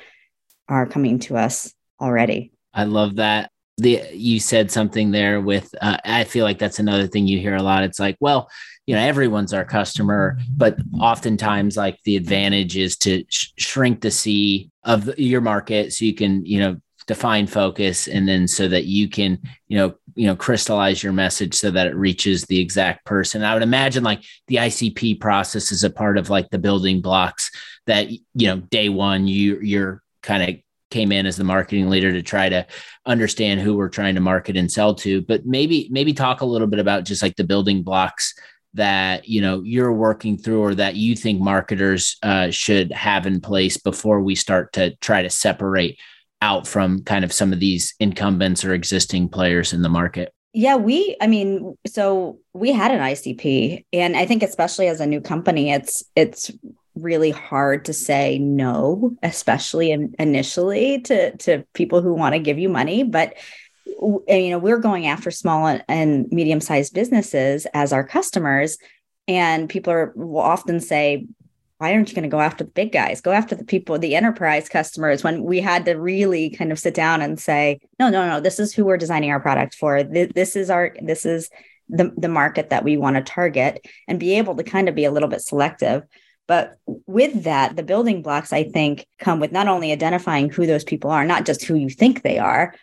are 0.68 0.86
coming 0.86 1.18
to 1.20 1.36
us 1.36 1.72
already? 2.00 2.52
I 2.74 2.84
love 2.84 3.16
that. 3.16 3.50
The 3.78 4.02
you 4.12 4.40
said 4.40 4.70
something 4.72 5.12
there 5.12 5.40
with 5.40 5.72
uh, 5.80 5.98
i 6.04 6.24
feel 6.24 6.44
like 6.44 6.58
that's 6.58 6.80
another 6.80 7.06
thing 7.06 7.28
you 7.28 7.38
hear 7.38 7.54
a 7.54 7.62
lot. 7.62 7.84
It's 7.84 8.00
like 8.00 8.16
well 8.20 8.50
you 8.86 8.94
know 8.94 9.00
everyone's 9.02 9.52
our 9.52 9.66
customer 9.66 10.38
but 10.56 10.78
oftentimes 10.98 11.76
like 11.76 11.98
the 12.04 12.16
advantage 12.16 12.76
is 12.76 12.96
to 12.96 13.22
sh- 13.28 13.50
shrink 13.58 14.00
the 14.00 14.10
sea 14.10 14.70
of 14.82 15.16
your 15.18 15.42
market 15.42 15.92
so 15.92 16.06
you 16.06 16.14
can 16.14 16.44
you 16.46 16.58
know 16.58 16.76
define 17.06 17.46
focus 17.46 18.08
and 18.08 18.26
then 18.26 18.48
so 18.48 18.66
that 18.66 18.86
you 18.86 19.08
can 19.08 19.38
you 19.66 19.76
know 19.76 19.94
you 20.18 20.26
know 20.26 20.34
crystallize 20.34 21.02
your 21.02 21.12
message 21.12 21.54
so 21.54 21.70
that 21.70 21.86
it 21.86 21.94
reaches 21.94 22.44
the 22.44 22.60
exact 22.60 23.04
person. 23.06 23.44
I 23.44 23.54
would 23.54 23.62
imagine 23.62 24.02
like 24.02 24.24
the 24.48 24.56
icp 24.56 25.20
process 25.20 25.70
is 25.70 25.84
a 25.84 25.90
part 25.90 26.18
of 26.18 26.28
like 26.28 26.50
the 26.50 26.58
building 26.58 27.00
blocks 27.00 27.52
that 27.86 28.10
you 28.10 28.48
know 28.48 28.56
day 28.56 28.88
one 28.88 29.28
you 29.28 29.60
you're 29.60 30.02
kind 30.22 30.42
of 30.42 30.56
came 30.90 31.12
in 31.12 31.26
as 31.26 31.36
the 31.36 31.44
marketing 31.44 31.88
leader 31.88 32.12
to 32.12 32.22
try 32.22 32.48
to 32.48 32.66
understand 33.06 33.60
who 33.60 33.76
we're 33.76 33.88
trying 33.88 34.14
to 34.14 34.20
market 34.20 34.56
and 34.56 34.72
sell 34.72 34.94
to. 34.94 35.22
But 35.22 35.46
maybe 35.46 35.88
maybe 35.90 36.12
talk 36.12 36.40
a 36.40 36.46
little 36.46 36.66
bit 36.66 36.80
about 36.80 37.04
just 37.04 37.22
like 37.22 37.36
the 37.36 37.44
building 37.44 37.82
blocks 37.82 38.34
that 38.74 39.28
you 39.28 39.40
know 39.40 39.62
you're 39.62 39.92
working 39.92 40.36
through 40.36 40.60
or 40.60 40.74
that 40.74 40.96
you 40.96 41.14
think 41.14 41.40
marketers 41.40 42.16
uh, 42.22 42.50
should 42.50 42.90
have 42.92 43.26
in 43.26 43.40
place 43.40 43.76
before 43.76 44.20
we 44.20 44.34
start 44.34 44.72
to 44.72 44.96
try 44.96 45.22
to 45.22 45.30
separate 45.30 45.98
out 46.42 46.66
from 46.66 47.02
kind 47.02 47.24
of 47.24 47.32
some 47.32 47.52
of 47.52 47.60
these 47.60 47.94
incumbents 47.98 48.64
or 48.64 48.74
existing 48.74 49.28
players 49.28 49.72
in 49.72 49.82
the 49.82 49.88
market? 49.88 50.32
Yeah, 50.52 50.76
we, 50.76 51.16
I 51.20 51.26
mean, 51.26 51.76
so 51.86 52.38
we 52.54 52.72
had 52.72 52.90
an 52.90 53.00
ICP 53.00 53.84
and 53.92 54.16
I 54.16 54.26
think 54.26 54.42
especially 54.42 54.88
as 54.88 55.00
a 55.00 55.06
new 55.06 55.20
company, 55.20 55.70
it's, 55.70 56.02
it's 56.16 56.50
really 56.94 57.30
hard 57.30 57.84
to 57.84 57.92
say 57.92 58.38
no, 58.38 59.16
especially 59.22 59.90
in, 59.90 60.14
initially 60.18 61.00
to, 61.02 61.36
to 61.38 61.64
people 61.74 62.02
who 62.02 62.14
want 62.14 62.34
to 62.34 62.40
give 62.40 62.58
you 62.58 62.68
money. 62.68 63.04
But, 63.04 63.34
you 63.86 64.50
know, 64.50 64.58
we're 64.58 64.78
going 64.78 65.06
after 65.06 65.30
small 65.30 65.78
and 65.88 66.26
medium 66.30 66.60
sized 66.60 66.94
businesses 66.94 67.66
as 67.74 67.92
our 67.92 68.04
customers. 68.04 68.78
And 69.26 69.68
people 69.68 69.92
are, 69.92 70.12
will 70.16 70.40
often 70.40 70.80
say, 70.80 71.26
why 71.78 71.94
aren't 71.94 72.08
you 72.08 72.14
going 72.14 72.24
to 72.24 72.28
go 72.28 72.40
after 72.40 72.64
the 72.64 72.70
big 72.70 72.92
guys? 72.92 73.20
Go 73.20 73.30
after 73.30 73.54
the 73.54 73.64
people, 73.64 73.98
the 73.98 74.16
enterprise 74.16 74.68
customers. 74.68 75.22
When 75.22 75.44
we 75.44 75.60
had 75.60 75.84
to 75.84 75.94
really 75.94 76.50
kind 76.50 76.72
of 76.72 76.78
sit 76.78 76.92
down 76.92 77.22
and 77.22 77.38
say, 77.38 77.80
no, 78.00 78.10
no, 78.10 78.26
no, 78.26 78.40
this 78.40 78.58
is 78.58 78.74
who 78.74 78.84
we're 78.84 78.96
designing 78.96 79.30
our 79.30 79.40
product 79.40 79.76
for. 79.76 80.02
This 80.02 80.56
is 80.56 80.70
our, 80.70 80.94
this 81.00 81.24
is 81.24 81.50
the, 81.88 82.12
the 82.16 82.28
market 82.28 82.70
that 82.70 82.82
we 82.82 82.96
want 82.96 83.16
to 83.16 83.22
target 83.22 83.86
and 84.08 84.18
be 84.18 84.34
able 84.34 84.56
to 84.56 84.64
kind 84.64 84.88
of 84.88 84.96
be 84.96 85.04
a 85.04 85.12
little 85.12 85.28
bit 85.28 85.40
selective. 85.40 86.02
But 86.48 86.78
with 87.06 87.44
that, 87.44 87.76
the 87.76 87.82
building 87.84 88.22
blocks, 88.22 88.52
I 88.52 88.64
think, 88.64 89.06
come 89.18 89.38
with 89.38 89.52
not 89.52 89.68
only 89.68 89.92
identifying 89.92 90.50
who 90.50 90.66
those 90.66 90.84
people 90.84 91.10
are, 91.10 91.24
not 91.24 91.46
just 91.46 91.64
who 91.64 91.74
you 91.74 91.90
think 91.90 92.22
they 92.22 92.38
are 92.38 92.74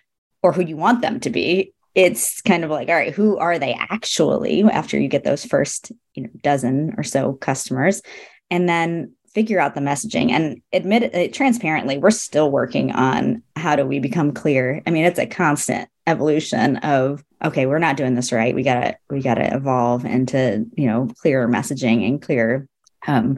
or 0.41 0.53
who 0.53 0.61
you 0.61 0.77
want 0.77 1.01
them 1.01 1.19
to 1.21 1.29
be. 1.29 1.73
It's 1.95 2.41
kind 2.41 2.63
of 2.63 2.69
like, 2.69 2.89
all 2.89 2.95
right, 2.95 3.13
who 3.13 3.37
are 3.37 3.57
they 3.57 3.73
actually 3.73 4.63
after 4.63 4.99
you 4.99 5.07
get 5.07 5.23
those 5.23 5.43
first, 5.43 5.91
you 6.13 6.23
know, 6.23 6.29
dozen 6.41 6.93
or 6.97 7.03
so 7.03 7.33
customers? 7.33 8.01
And 8.51 8.69
then 8.69 9.13
figure 9.33 9.59
out 9.59 9.75
the 9.75 9.81
messaging 9.81 10.31
and 10.31 10.61
admit 10.71 11.03
it 11.03 11.33
transparently 11.33 11.97
we're 11.97 12.09
still 12.09 12.49
working 12.49 12.93
on 12.93 13.43
how 13.57 13.75
do 13.75 13.85
we 13.85 13.99
become 13.99 14.31
clear 14.31 14.81
i 14.87 14.89
mean 14.89 15.03
it's 15.03 15.19
a 15.19 15.25
constant 15.25 15.89
evolution 16.07 16.77
of 16.77 17.21
okay 17.43 17.65
we're 17.65 17.77
not 17.77 17.97
doing 17.97 18.15
this 18.15 18.31
right 18.31 18.55
we 18.55 18.63
gotta 18.63 18.95
we 19.09 19.21
gotta 19.21 19.53
evolve 19.53 20.05
into 20.05 20.65
you 20.77 20.87
know 20.87 21.09
clearer 21.19 21.49
messaging 21.49 22.07
and 22.07 22.21
clear 22.21 22.65
um, 23.07 23.37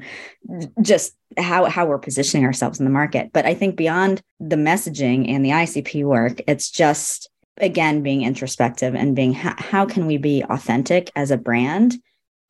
just 0.81 1.15
how 1.37 1.65
how 1.65 1.85
we're 1.85 1.97
positioning 1.97 2.45
ourselves 2.45 2.79
in 2.79 2.85
the 2.85 2.91
market. 2.91 3.31
But 3.33 3.45
I 3.45 3.53
think 3.53 3.75
beyond 3.75 4.21
the 4.39 4.55
messaging 4.55 5.29
and 5.29 5.43
the 5.43 5.49
ICP 5.49 6.03
work, 6.03 6.39
it's 6.47 6.69
just 6.69 7.29
again 7.59 8.03
being 8.03 8.21
introspective 8.23 8.95
and 8.95 9.15
being 9.15 9.33
how 9.33 9.85
can 9.85 10.05
we 10.05 10.17
be 10.17 10.43
authentic 10.43 11.11
as 11.15 11.31
a 11.31 11.37
brand 11.37 11.95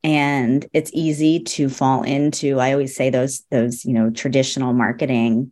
and 0.04 0.66
it's 0.72 0.90
easy 0.94 1.40
to 1.40 1.68
fall 1.68 2.02
into 2.02 2.58
i 2.60 2.72
always 2.72 2.94
say 2.94 3.10
those 3.10 3.44
those 3.50 3.84
you 3.84 3.92
know 3.92 4.10
traditional 4.10 4.72
marketing 4.72 5.50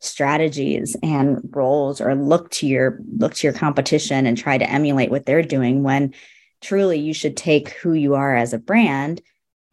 strategies 0.00 0.96
and 1.02 1.40
roles 1.50 2.00
or 2.00 2.14
look 2.14 2.50
to 2.50 2.66
your 2.66 3.00
look 3.18 3.34
to 3.34 3.46
your 3.46 3.54
competition 3.54 4.26
and 4.26 4.38
try 4.38 4.56
to 4.56 4.70
emulate 4.70 5.10
what 5.10 5.26
they're 5.26 5.42
doing 5.42 5.82
when 5.82 6.14
truly 6.60 6.98
you 6.98 7.12
should 7.12 7.36
take 7.36 7.70
who 7.70 7.92
you 7.92 8.14
are 8.14 8.34
as 8.34 8.52
a 8.52 8.58
brand 8.58 9.20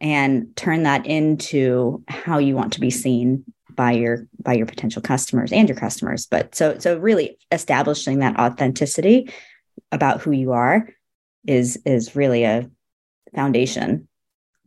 and 0.00 0.54
turn 0.56 0.84
that 0.84 1.06
into 1.06 2.02
how 2.08 2.38
you 2.38 2.54
want 2.54 2.74
to 2.74 2.80
be 2.80 2.90
seen 2.90 3.44
by 3.74 3.92
your 3.92 4.26
by 4.42 4.54
your 4.54 4.66
potential 4.66 5.02
customers 5.02 5.52
and 5.52 5.68
your 5.68 5.78
customers. 5.78 6.26
But 6.26 6.54
so 6.54 6.78
so 6.78 6.98
really 6.98 7.38
establishing 7.50 8.18
that 8.18 8.38
authenticity 8.38 9.32
about 9.92 10.20
who 10.20 10.32
you 10.32 10.52
are 10.52 10.88
is 11.46 11.78
is 11.84 12.14
really 12.14 12.44
a 12.44 12.68
foundation 13.34 14.07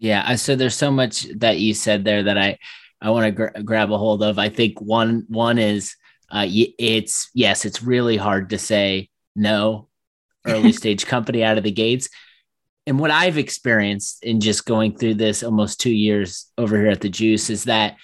yeah 0.02 0.36
so 0.36 0.58
there's 0.58 0.76
so 0.76 0.92
much 0.92 1.28
that 1.38 1.60
you 1.60 1.74
said 1.74 2.04
there 2.04 2.24
that 2.24 2.38
i 2.38 2.58
i 3.02 3.10
want 3.10 3.26
to 3.26 3.32
gr- 3.32 3.62
grab 3.64 3.92
a 3.92 3.98
hold 3.98 4.24
of. 4.24 4.38
I 4.38 4.50
think 4.50 4.80
one 4.80 5.26
one 5.28 5.58
is 5.58 5.96
uh 6.30 6.46
it's 6.48 7.30
yes 7.34 7.66
it's 7.66 7.84
really 7.84 8.18
hard 8.18 8.50
to 8.50 8.58
say 8.58 9.10
no 9.36 9.88
early 10.46 10.72
stage 10.82 11.06
company 11.06 11.44
out 11.44 11.58
of 11.58 11.64
the 11.64 11.72
gates. 11.72 12.10
And 12.88 13.00
what 13.00 13.12
I've 13.12 13.38
experienced 13.38 14.24
in 14.24 14.40
just 14.40 14.66
going 14.66 14.98
through 14.98 15.16
this 15.16 15.44
almost 15.44 15.80
two 15.80 15.94
years 15.94 16.52
over 16.58 16.78
here 16.78 16.90
at 16.90 17.02
the 17.02 17.10
Juice 17.10 17.50
is 17.50 17.66
that 17.66 17.98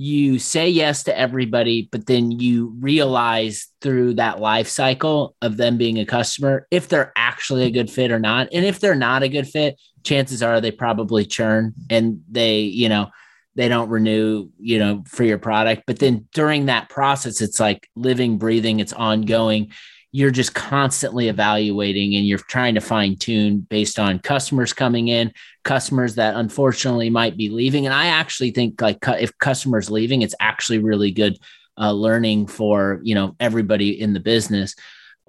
you 0.00 0.38
say 0.38 0.68
yes 0.68 1.02
to 1.02 1.18
everybody, 1.18 1.88
but 1.90 2.06
then 2.06 2.30
you 2.30 2.72
realize 2.78 3.66
through 3.80 4.14
that 4.14 4.38
life 4.38 4.68
cycle 4.68 5.34
of 5.42 5.56
them 5.56 5.76
being 5.76 5.98
a 5.98 6.06
customer 6.06 6.68
if 6.70 6.88
they're 6.88 7.12
actually 7.16 7.64
a 7.64 7.70
good 7.72 7.90
fit 7.90 8.12
or 8.12 8.20
not. 8.20 8.48
And 8.52 8.64
if 8.64 8.78
they're 8.78 8.94
not 8.94 9.24
a 9.24 9.28
good 9.28 9.48
fit, 9.48 9.76
chances 10.04 10.40
are 10.40 10.60
they 10.60 10.70
probably 10.70 11.26
churn 11.26 11.74
and 11.90 12.22
they, 12.30 12.60
you 12.60 12.88
know, 12.88 13.08
they 13.56 13.68
don't 13.68 13.90
renew, 13.90 14.50
you 14.60 14.78
know, 14.78 15.02
for 15.04 15.24
your 15.24 15.38
product. 15.38 15.82
But 15.84 15.98
then 15.98 16.28
during 16.32 16.66
that 16.66 16.88
process, 16.88 17.40
it's 17.40 17.58
like 17.58 17.88
living, 17.96 18.38
breathing, 18.38 18.78
it's 18.78 18.92
ongoing 18.92 19.72
you're 20.10 20.30
just 20.30 20.54
constantly 20.54 21.28
evaluating 21.28 22.14
and 22.14 22.26
you're 22.26 22.38
trying 22.38 22.74
to 22.74 22.80
fine 22.80 23.16
tune 23.16 23.60
based 23.60 23.98
on 23.98 24.18
customers 24.18 24.72
coming 24.72 25.08
in, 25.08 25.32
customers 25.64 26.14
that 26.14 26.34
unfortunately 26.34 27.10
might 27.10 27.36
be 27.36 27.50
leaving. 27.50 27.84
And 27.84 27.94
I 27.94 28.06
actually 28.06 28.50
think 28.52 28.80
like 28.80 28.98
if 29.06 29.36
customers 29.38 29.90
leaving, 29.90 30.22
it's 30.22 30.34
actually 30.40 30.78
really 30.78 31.10
good 31.10 31.38
uh, 31.78 31.92
learning 31.92 32.46
for 32.46 33.00
you 33.02 33.14
know 33.14 33.36
everybody 33.38 34.00
in 34.00 34.12
the 34.12 34.20
business. 34.20 34.74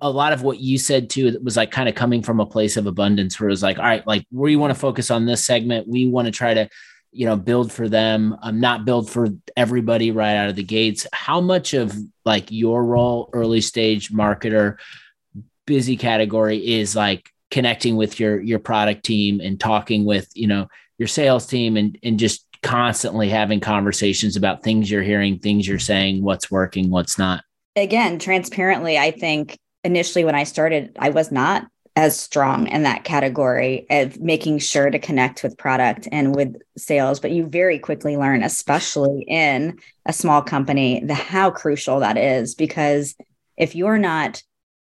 A 0.01 0.09
lot 0.09 0.31
of 0.31 0.43
what 0.43 0.59
you 0.59 0.77
said 0.77 1.09
too 1.09 1.37
was 1.43 1.57
like 1.57 1.71
kind 1.71 1.89
of 1.89 1.95
coming 1.95 2.23
from 2.23 2.39
a 2.39 2.45
place 2.45 2.77
of 2.77 2.87
abundance 2.87 3.39
where 3.39 3.49
it 3.49 3.51
was 3.51 3.63
like, 3.63 3.77
all 3.77 3.85
right, 3.85 4.07
like 4.07 4.25
we 4.31 4.55
want 4.55 4.73
to 4.73 4.79
focus 4.79 5.11
on 5.11 5.25
this 5.25 5.43
segment. 5.43 5.89
We 5.89 6.07
want 6.07 6.27
to 6.27 6.31
try 6.31 6.53
to 6.53 6.69
you 7.11 7.25
know 7.25 7.35
build 7.35 7.71
for 7.71 7.89
them. 7.89 8.37
Um, 8.41 8.59
not 8.59 8.85
build 8.85 9.09
for 9.09 9.29
everybody 9.57 10.11
right 10.11 10.35
out 10.35 10.49
of 10.49 10.55
the 10.55 10.63
gates. 10.63 11.07
How 11.13 11.41
much 11.41 11.73
of 11.73 11.95
like 12.25 12.51
your 12.51 12.83
role 12.83 13.29
early 13.33 13.61
stage 13.61 14.11
marketer 14.11 14.77
busy 15.65 15.97
category 15.97 16.57
is 16.57 16.95
like 16.95 17.29
connecting 17.51 17.95
with 17.95 18.19
your 18.19 18.39
your 18.39 18.59
product 18.59 19.03
team 19.03 19.39
and 19.39 19.59
talking 19.59 20.05
with 20.05 20.29
you 20.35 20.47
know 20.47 20.67
your 20.97 21.07
sales 21.07 21.45
team 21.45 21.77
and 21.77 21.97
and 22.03 22.19
just 22.19 22.45
constantly 22.61 23.29
having 23.29 23.59
conversations 23.59 24.35
about 24.35 24.63
things 24.63 24.91
you're 24.91 25.01
hearing 25.01 25.39
things 25.39 25.67
you're 25.67 25.79
saying 25.79 26.23
what's 26.23 26.51
working 26.51 26.89
what's 26.89 27.17
not? 27.17 27.43
Again 27.75 28.19
transparently 28.19 28.97
i 28.97 29.11
think 29.11 29.57
initially 29.83 30.25
when 30.25 30.35
i 30.35 30.43
started 30.43 30.97
i 30.99 31.09
was 31.09 31.31
not 31.31 31.67
as 31.99 32.17
strong 32.17 32.65
in 32.67 32.83
that 32.83 33.03
category 33.03 33.85
of 33.89 34.21
making 34.21 34.57
sure 34.57 34.89
to 34.89 34.97
connect 34.97 35.43
with 35.43 35.57
product 35.57 36.07
and 36.13 36.33
with 36.33 36.55
sales 36.77 37.19
but 37.19 37.31
you 37.31 37.45
very 37.45 37.77
quickly 37.77 38.15
learn 38.15 38.41
especially 38.41 39.25
in 39.27 39.77
a 40.05 40.13
small 40.13 40.41
company 40.41 41.03
the 41.03 41.13
how 41.13 41.51
crucial 41.51 41.99
that 41.99 42.17
is 42.17 42.55
because 42.55 43.15
if 43.57 43.75
you're 43.75 43.97
not 43.97 44.41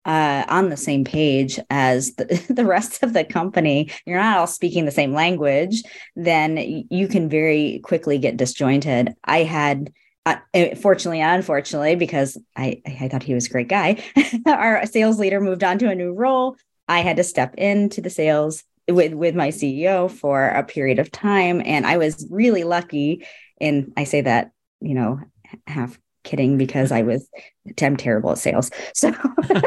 uh, 0.07 0.45
on 0.49 0.71
the 0.71 0.77
same 0.77 1.05
page 1.05 1.61
as 1.71 2.17
the, 2.17 2.25
the 2.53 2.65
rest 2.65 3.05
of 3.05 3.13
the 3.13 3.25
company 3.25 3.89
you're 4.05 4.19
not 4.19 4.37
all 4.37 4.49
speaking 4.49 4.85
the 4.85 4.91
same 4.91 5.13
language 5.13 5.85
then 6.17 6.57
you 6.91 7.07
can 7.07 7.29
very 7.29 7.79
quickly 7.85 8.19
get 8.19 8.37
disjointed. 8.37 9.15
I 9.23 9.45
had 9.45 9.93
uh, 10.27 10.37
eh, 10.53 10.75
fortunately 10.75 11.21
unfortunately 11.21 11.95
because 11.95 12.37
I, 12.57 12.83
I 12.85 13.07
thought 13.07 13.23
he 13.23 13.35
was 13.35 13.47
a 13.47 13.51
great 13.51 13.69
guy 13.69 14.03
our 14.49 14.85
sales 14.87 15.21
leader 15.21 15.41
moved 15.41 15.63
on 15.63 15.79
to 15.79 15.89
a 15.89 15.95
new 15.95 16.13
role 16.13 16.57
I 16.89 17.01
had 17.01 17.17
to 17.17 17.25
step 17.25 17.55
into 17.57 18.01
the 18.01 18.11
sales 18.11 18.65
with 18.89 19.15
with 19.15 19.35
my 19.35 19.49
CEO 19.49 20.11
for 20.11 20.47
a 20.47 20.63
period 20.63 20.99
of 20.99 21.11
time 21.11 21.63
and 21.65 21.87
I 21.87 21.97
was 21.97 22.27
really 22.31 22.65
lucky 22.65 23.27
and 23.61 23.93
I 23.97 24.05
say 24.05 24.21
that 24.21 24.51
you 24.81 24.95
know 24.95 25.21
half 25.67 25.99
kidding 26.23 26.59
because 26.59 26.91
I 26.93 27.03
was 27.03 27.29
I'm 27.81 27.97
terrible 27.97 28.33
at 28.33 28.39
sales. 28.39 28.71
So 28.95 29.13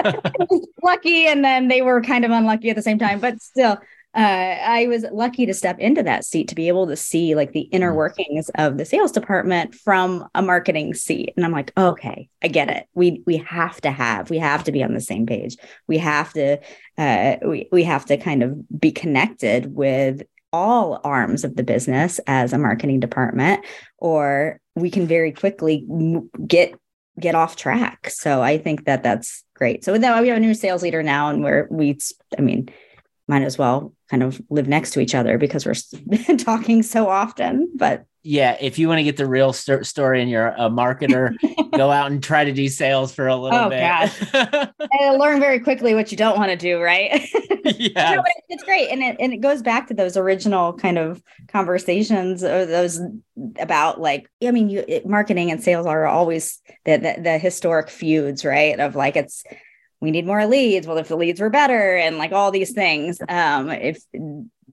lucky 0.84 1.28
and 1.28 1.44
then 1.44 1.68
they 1.68 1.82
were 1.82 2.02
kind 2.02 2.26
of 2.26 2.32
unlucky 2.32 2.70
at 2.70 2.76
the 2.76 2.82
same 2.82 3.00
time 3.00 3.20
but 3.20 3.42
still 3.42 3.80
uh, 4.16 4.20
I 4.20 4.88
was 4.88 5.06
lucky 5.12 5.46
to 5.46 5.54
step 5.54 5.78
into 5.80 6.02
that 6.04 6.26
seat 6.26 6.48
to 6.48 6.56
be 6.56 6.70
able 6.70 6.88
to 6.88 6.96
see 6.96 7.36
like 7.36 7.52
the 7.52 7.62
inner 7.62 7.94
workings 7.94 8.50
of 8.56 8.78
the 8.78 8.86
sales 8.86 9.12
department 9.12 9.76
from 9.76 10.28
a 10.34 10.42
marketing 10.42 10.94
seat. 10.96 11.34
And 11.36 11.46
I'm 11.46 11.52
like, 11.52 11.72
okay, 11.78 12.30
I 12.42 12.48
get 12.48 12.70
it. 12.70 12.88
We 12.96 13.22
we 13.28 13.38
have 13.38 13.80
to 13.82 13.92
have 13.92 14.30
we 14.30 14.40
have 14.40 14.64
to 14.64 14.72
be 14.72 14.84
on 14.84 14.94
the 14.94 15.02
same 15.02 15.26
page. 15.26 15.58
We 15.88 16.00
have 16.00 16.34
to 16.34 16.58
uh, 16.98 17.36
we 17.46 17.70
we 17.72 17.84
have 17.84 18.06
to 18.06 18.18
kind 18.18 18.42
of 18.42 18.58
be 18.80 18.92
connected 18.92 19.76
with 19.76 20.24
all 20.54 21.02
arms 21.04 21.44
of 21.44 21.56
the 21.56 21.64
business 21.64 22.20
as 22.26 22.54
a 22.54 22.58
marketing 22.58 23.00
department, 23.00 23.64
or 23.98 24.60
we 24.76 24.90
can 24.90 25.06
very 25.06 25.32
quickly 25.32 25.86
get 26.48 26.74
get 27.20 27.36
off 27.36 27.56
track. 27.56 28.10
So 28.10 28.42
I 28.42 28.58
think 28.58 28.86
that 28.86 29.04
that's 29.04 29.44
great. 29.54 29.84
So 29.84 29.98
that, 29.98 30.22
we 30.22 30.30
have 30.30 30.38
a 30.38 30.40
new 30.40 30.54
sales 30.54 30.82
leader 30.82 31.04
now, 31.04 31.30
and 31.30 31.44
we're 31.44 31.68
we 31.70 32.00
I 32.38 32.42
mean 32.42 32.70
might 33.28 33.44
as 33.44 33.58
well 33.58 33.94
kind 34.10 34.24
of 34.24 34.42
live 34.50 34.68
next 34.68 34.92
to 34.92 35.00
each 35.00 35.14
other 35.14 35.38
because 35.38 35.66
we're 35.66 36.38
talking 36.38 36.82
so 36.82 37.10
often. 37.10 37.70
But 37.76 38.06
yeah, 38.24 38.58
if 38.60 38.78
you 38.78 38.88
want 38.88 39.00
to 39.00 39.04
get 39.04 39.16
the 39.16 39.26
real 39.26 39.54
st- 39.54 39.86
story 39.86 40.22
and 40.22 40.30
you're 40.30 40.48
a 40.48 40.70
marketer, 40.70 41.34
go 41.72 41.92
out 41.92 42.12
and 42.12 42.22
try 42.22 42.44
to 42.44 42.52
do 42.52 42.68
sales 42.68 43.14
for 43.14 43.28
a 43.28 43.36
little 43.36 43.58
oh, 43.58 43.70
bit. 43.70 43.80
God. 44.34 44.74
and 44.92 45.18
learn 45.18 45.40
very 45.40 45.60
quickly 45.60 45.94
what 45.94 46.12
you 46.12 46.18
don't 46.18 46.38
want 46.38 46.52
to 46.52 46.58
do, 46.58 46.82
right? 46.82 47.26
yeah. 47.64 48.16
No, 48.16 48.24
it's 48.50 48.64
great. 48.64 48.90
And 48.90 49.02
it, 49.02 49.16
and 49.20 49.34
it 49.34 49.38
goes 49.38 49.62
back 49.62 49.88
to 49.88 49.94
those 49.94 50.18
original 50.18 50.74
kind 50.74 50.98
of 50.98 51.24
conversations 51.48 52.44
or 52.44 52.66
those 52.66 53.00
about 53.60 54.02
like, 54.02 54.30
I 54.44 54.52
mean, 54.52 54.70
you, 54.70 54.84
it, 54.88 55.06
marketing 55.06 55.50
and 55.50 55.64
sales 55.64 55.86
are 55.86 56.06
always 56.06 56.60
the, 56.84 56.98
the, 56.98 57.22
the 57.22 57.38
historic 57.38 57.90
feuds, 57.90 58.44
right? 58.44 58.78
Of 58.78 58.96
like, 58.96 59.16
it's, 59.16 59.44
we 60.00 60.12
need 60.12 60.25
more 60.25 60.46
leads. 60.46 60.88
Well, 60.88 60.98
if 60.98 61.08
the 61.08 61.18
leads 61.18 61.39
were 61.39 61.50
better 61.50 61.96
and 61.96 62.18
like 62.18 62.32
all 62.32 62.51
these 62.51 62.74
things, 62.74 63.20
um, 63.27 63.70
if 63.70 64.01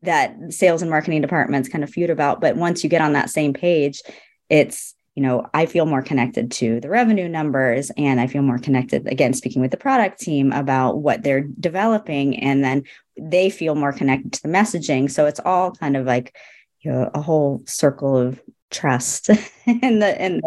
that 0.03 0.37
sales 0.51 0.83
and 0.83 0.91
marketing 0.91 1.23
departments 1.23 1.69
kind 1.69 1.83
of 1.83 1.91
feud 1.91 2.11
about, 2.11 2.41
but 2.41 2.57
once 2.57 2.85
you 2.85 2.91
get 2.91 3.01
on 3.01 3.15
that 3.15 3.31
same 3.31 3.53
page, 3.55 4.03
it's 4.51 4.95
you 5.15 5.23
know, 5.23 5.47
I 5.55 5.67
feel 5.67 5.87
more 5.87 6.03
connected 6.03 6.51
to 6.53 6.81
the 6.81 6.89
revenue 6.89 7.29
numbers 7.29 7.93
and 7.97 8.21
I 8.21 8.27
feel 8.27 8.43
more 8.43 8.59
connected 8.59 9.07
again, 9.07 9.33
speaking 9.33 9.63
with 9.63 9.71
the 9.71 9.77
product 9.77 10.21
team 10.21 10.51
about 10.51 10.99
what 10.99 11.23
they're 11.23 11.43
developing. 11.61 12.41
And 12.41 12.65
then 12.65 12.83
they 13.17 13.49
feel 13.49 13.77
more 13.77 13.93
connected 13.93 14.33
to 14.33 14.43
the 14.43 14.49
messaging. 14.49 15.09
So 15.09 15.27
it's 15.27 15.39
all 15.39 15.71
kind 15.71 15.97
of 15.97 16.05
like 16.05 16.37
you 16.81 16.91
know, 16.91 17.11
a 17.15 17.23
whole 17.23 17.63
circle 17.65 18.17
of 18.19 18.41
trust 18.71 19.31
in 19.67 20.01
the 20.01 20.25
in 20.25 20.41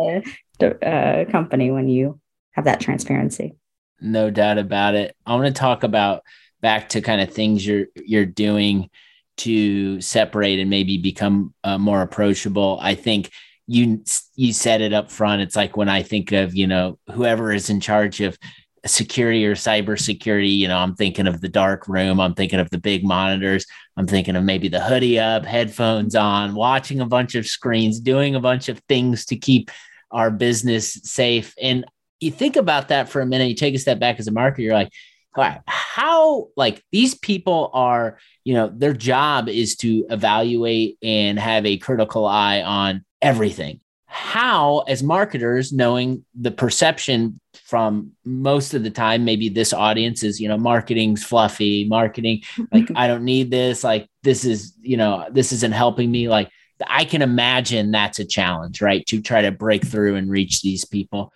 the 0.60 0.86
uh, 0.86 1.32
company 1.32 1.72
when 1.72 1.88
you 1.88 2.20
have 2.52 2.66
that 2.66 2.82
transparency. 2.82 3.56
No 4.00 4.30
doubt 4.30 4.58
about 4.58 4.96
it. 4.96 5.16
I 5.26 5.36
want 5.36 5.48
to 5.48 5.60
talk 5.60 5.84
about 5.84 6.24
back 6.62 6.90
to 6.90 7.02
kind 7.02 7.22
of 7.22 7.34
things 7.34 7.66
you're 7.66 7.88
you're 7.96 8.26
doing 8.26 8.90
to 9.38 10.02
separate 10.02 10.60
and 10.60 10.70
maybe 10.70 10.98
become 10.98 11.54
uh, 11.64 11.78
more 11.78 12.02
approachable. 12.02 12.80
I 12.82 12.96
think 12.96 13.32
you 13.68 14.04
you 14.36 14.54
said 14.54 14.82
it 14.82 14.94
up 14.94 15.12
front. 15.12 15.42
It's 15.42 15.56
like 15.56 15.78
when 15.78 15.90
I 15.90 16.04
think 16.04 16.32
of 16.32 16.56
you 16.56 16.68
know 16.68 17.00
whoever 17.12 17.52
is 17.52 17.70
in 17.70 17.80
charge 17.80 18.22
of 18.22 18.38
security 18.86 19.46
or 19.46 19.56
cybersecurity, 19.56 20.58
you 20.58 20.68
know, 20.68 20.78
I'm 20.78 20.96
thinking 20.96 21.28
of 21.28 21.42
the 21.42 21.50
dark 21.50 21.88
room. 21.88 22.20
I'm 22.20 22.34
thinking 22.34 22.60
of 22.60 22.70
the 22.70 22.78
big 22.78 23.04
monitors. 23.04 23.66
I'm 23.98 24.08
thinking 24.08 24.36
of 24.36 24.44
maybe 24.44 24.68
the 24.68 24.80
hoodie 24.80 25.20
up, 25.20 25.46
headphones 25.46 26.16
on, 26.16 26.56
watching 26.56 27.02
a 27.02 27.06
bunch 27.06 27.36
of 27.36 27.48
screens, 27.48 28.00
doing 28.00 28.36
a 28.36 28.40
bunch 28.40 28.70
of 28.70 28.80
things 28.88 29.26
to 29.26 29.36
keep 29.36 29.72
our 30.12 30.32
business 30.32 30.94
safe. 31.04 31.54
And 31.62 31.86
you 32.20 32.32
think 32.32 32.56
about 32.56 32.90
that 32.90 33.10
for 33.10 33.22
a 33.22 33.26
minute, 33.26 33.50
you 33.50 33.56
take 33.56 33.76
a 33.76 33.80
step 33.80 34.00
back 34.00 34.20
as 34.20 34.28
a 34.28 34.32
marketer, 34.32 34.60
you're 34.60 34.74
like, 34.74 34.92
all 35.36 35.44
right, 35.44 35.62
how 35.68 36.50
like 36.56 36.84
these 36.92 37.14
people 37.14 37.70
are, 37.74 38.18
you 38.44 38.54
know, 38.54 38.72
their 38.74 38.94
job 38.94 39.50
is 39.50 39.76
to 39.78 40.06
evaluate 40.10 40.98
and 41.04 41.38
have 41.38 41.66
a 41.66 41.78
critical 41.78 42.26
eye 42.26 42.62
on 42.62 43.06
everything. 43.22 43.80
How 44.08 44.80
as 44.80 45.04
marketers 45.04 45.72
knowing 45.72 46.26
the 46.34 46.50
perception 46.50 47.40
from 47.68 48.12
most 48.24 48.74
of 48.74 48.84
the 48.84 48.90
time 48.90 49.26
maybe 49.26 49.50
this 49.50 49.74
audience 49.74 50.24
is 50.24 50.40
you 50.40 50.48
know 50.48 50.58
marketing's 50.58 51.22
fluffy 51.22 51.86
marketing 51.86 52.42
like 52.72 52.90
i 52.96 53.08
don't 53.08 53.26
need 53.26 53.52
this 53.52 53.84
like 53.84 54.08
this 54.24 54.46
is 54.46 54.74
you 54.80 54.96
know 54.96 55.28
this 55.32 55.52
isn't 55.52 55.74
helping 55.74 56.10
me 56.10 56.30
like 56.30 56.50
i 56.88 57.04
can 57.04 57.22
imagine 57.22 57.92
that's 57.92 58.20
a 58.20 58.26
challenge 58.26 58.82
right 58.82 59.06
to 59.06 59.22
try 59.22 59.42
to 59.42 59.52
break 59.52 59.86
through 59.86 60.16
and 60.16 60.30
reach 60.30 60.62
these 60.62 60.86
people 60.86 61.34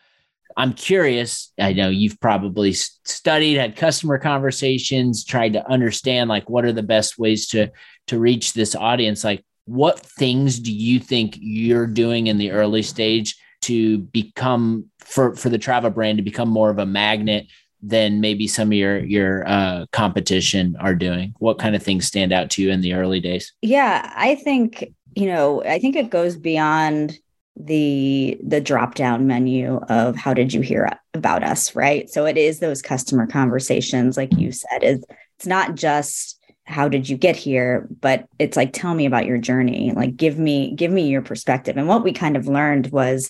i'm 0.62 0.74
curious 0.74 1.52
i 1.60 1.74
know 1.74 1.90
you've 1.90 2.20
probably 2.20 2.72
studied 2.74 3.58
had 3.58 3.76
customer 3.76 4.18
conversations 4.18 5.26
tried 5.26 5.54
to 5.54 5.70
understand 5.70 6.30
like 6.30 6.50
what 6.50 6.66
are 6.66 6.74
the 6.74 6.84
best 6.84 7.18
ways 7.18 7.48
to 7.48 7.70
to 8.08 8.20
reach 8.20 8.54
this 8.54 8.76
audience? 8.76 9.24
Like 9.24 9.44
what 9.66 10.00
things 10.00 10.60
do 10.60 10.72
you 10.72 11.00
think 11.00 11.38
you're 11.40 11.88
doing 11.88 12.28
in 12.28 12.38
the 12.38 12.52
early 12.52 12.82
stage 12.82 13.38
to 13.62 14.00
become 14.00 14.86
for 15.00 15.36
for 15.36 15.50
the 15.50 15.60
Trava 15.60 15.94
brand 15.94 16.18
to 16.18 16.24
become 16.24 16.50
more 16.50 16.70
of 16.70 16.80
a 16.80 16.86
magnet 16.86 17.48
than 17.82 18.22
maybe 18.22 18.48
some 18.48 18.68
of 18.70 18.74
your 18.74 19.00
your 19.00 19.48
uh, 19.48 19.86
competition 19.92 20.76
are 20.80 20.96
doing? 20.96 21.34
What 21.40 21.58
kind 21.58 21.76
of 21.76 21.82
things 21.82 22.06
stand 22.06 22.34
out 22.34 22.50
to 22.52 22.62
you 22.62 22.70
in 22.70 22.82
the 22.82 22.94
early 22.94 23.20
days? 23.20 23.54
Yeah 23.62 24.12
i 24.16 24.36
think 24.36 24.94
you 25.16 25.28
know 25.28 25.64
i 25.64 25.80
think 25.80 25.96
it 25.96 26.10
goes 26.10 26.36
beyond 26.36 27.18
the 27.56 28.38
the 28.46 28.62
drop 28.62 28.96
down 28.96 29.28
menu 29.28 29.76
of 29.90 30.16
how 30.16 30.34
did 30.34 30.54
you 30.54 30.62
hear 30.62 30.90
about 31.14 31.44
us 31.44 31.76
right? 31.76 32.10
So 32.10 32.26
it 32.26 32.38
is 32.38 32.60
those 32.60 32.82
customer 32.82 33.28
conversations 33.28 34.18
like 34.18 34.32
you 34.34 34.50
mm-hmm. 34.50 34.52
said 34.52 34.84
is 34.84 35.06
it's 35.38 35.48
not 35.48 35.76
just 35.76 36.40
how 36.64 36.88
did 36.88 37.10
you 37.10 37.18
get 37.18 37.36
here 37.36 37.88
but 38.00 38.26
it's 38.40 38.56
like 38.56 38.72
tell 38.72 38.94
me 38.94 39.06
about 39.06 39.26
your 39.26 39.38
journey 39.38 39.92
like 39.96 40.16
give 40.16 40.40
me 40.40 40.74
give 40.76 40.92
me 40.92 41.10
your 41.10 41.22
perspective. 41.22 41.78
And 41.78 41.88
what 41.88 42.04
we 42.04 42.14
kind 42.14 42.38
of 42.38 42.48
learned 42.48 42.88
was 42.88 43.30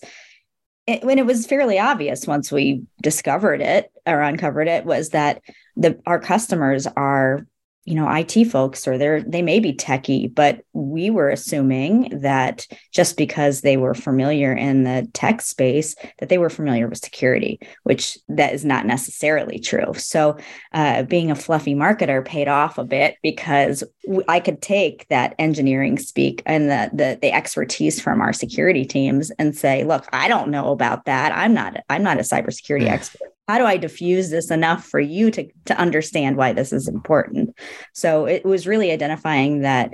it, 0.88 1.04
when 1.04 1.20
it 1.20 1.26
was 1.26 1.46
fairly 1.46 1.80
obvious 1.80 2.28
once 2.28 2.52
we 2.52 2.84
discovered 3.02 3.62
it 3.62 3.92
or 4.06 4.22
uncovered 4.22 4.68
it 4.68 4.86
was 4.86 5.10
that 5.10 5.42
the 5.76 6.00
our 6.06 6.20
customers 6.20 6.88
are 6.88 7.46
you 7.86 7.96
know 7.96 8.08
IT 8.10 8.46
folks 8.46 8.88
or 8.88 8.98
they're 8.98 9.22
they 9.24 9.42
may 9.42 9.60
be 9.60 9.74
techie, 9.74 10.34
but 10.34 10.64
we 10.74 11.10
were 11.10 11.30
assuming 11.30 12.20
that 12.22 12.68
just 12.92 13.18
because 13.18 13.62
they 13.62 13.76
were 13.76 13.96
familiar 13.96 14.54
in 14.54 14.84
the 14.84 15.10
tech 15.14 15.42
space 15.42 15.96
that 16.20 16.30
they 16.30 16.38
were 16.38 16.50
familiar 16.50 16.88
with 16.88 17.00
security, 17.00 17.60
which 17.84 18.20
that 18.30 18.54
is 18.54 18.64
not 18.64 18.86
necessarily 18.86 19.60
true. 19.60 19.94
So 19.96 20.38
uh, 20.74 21.04
being 21.04 21.32
a 21.32 21.36
fluffy 21.36 21.74
marketer 21.74 22.24
paid 22.24 22.48
off 22.48 22.78
a 22.78 22.84
bit 22.84 23.16
because 23.24 23.84
I 24.28 24.40
could 24.40 24.62
take 24.62 25.08
that 25.08 25.34
engineering 25.40 25.98
speak 25.98 26.44
and 26.46 26.70
the, 26.70 26.92
the 26.94 27.20
the 27.20 27.32
expertise 27.34 28.00
from 28.00 28.22
our 28.22 28.34
security 28.34 28.86
teams 28.86 29.32
and 29.32 29.56
say, 29.56 29.84
look, 29.84 30.08
I 30.14 30.28
don't 30.28 30.52
know 30.52 30.72
about 30.72 31.06
that. 31.06 31.32
I'm 31.36 31.56
not 31.56 31.78
I'm 31.90 32.04
not 32.04 32.18
a 32.18 32.22
cybersecurity 32.22 32.88
expert 32.88 33.31
how 33.48 33.58
do 33.58 33.66
I 33.66 33.78
diffuse 33.78 34.30
this 34.30 34.52
enough 34.52 34.86
for 34.86 35.00
you 35.00 35.32
to, 35.32 35.48
to 35.66 35.78
understand 35.78 36.38
why 36.38 36.54
this 36.54 36.72
is 36.72 36.88
important? 36.88 37.56
So 37.94 38.26
it 38.26 38.46
was 38.46 38.68
really 38.68 38.92
identifying 38.92 39.62
that 39.62 39.94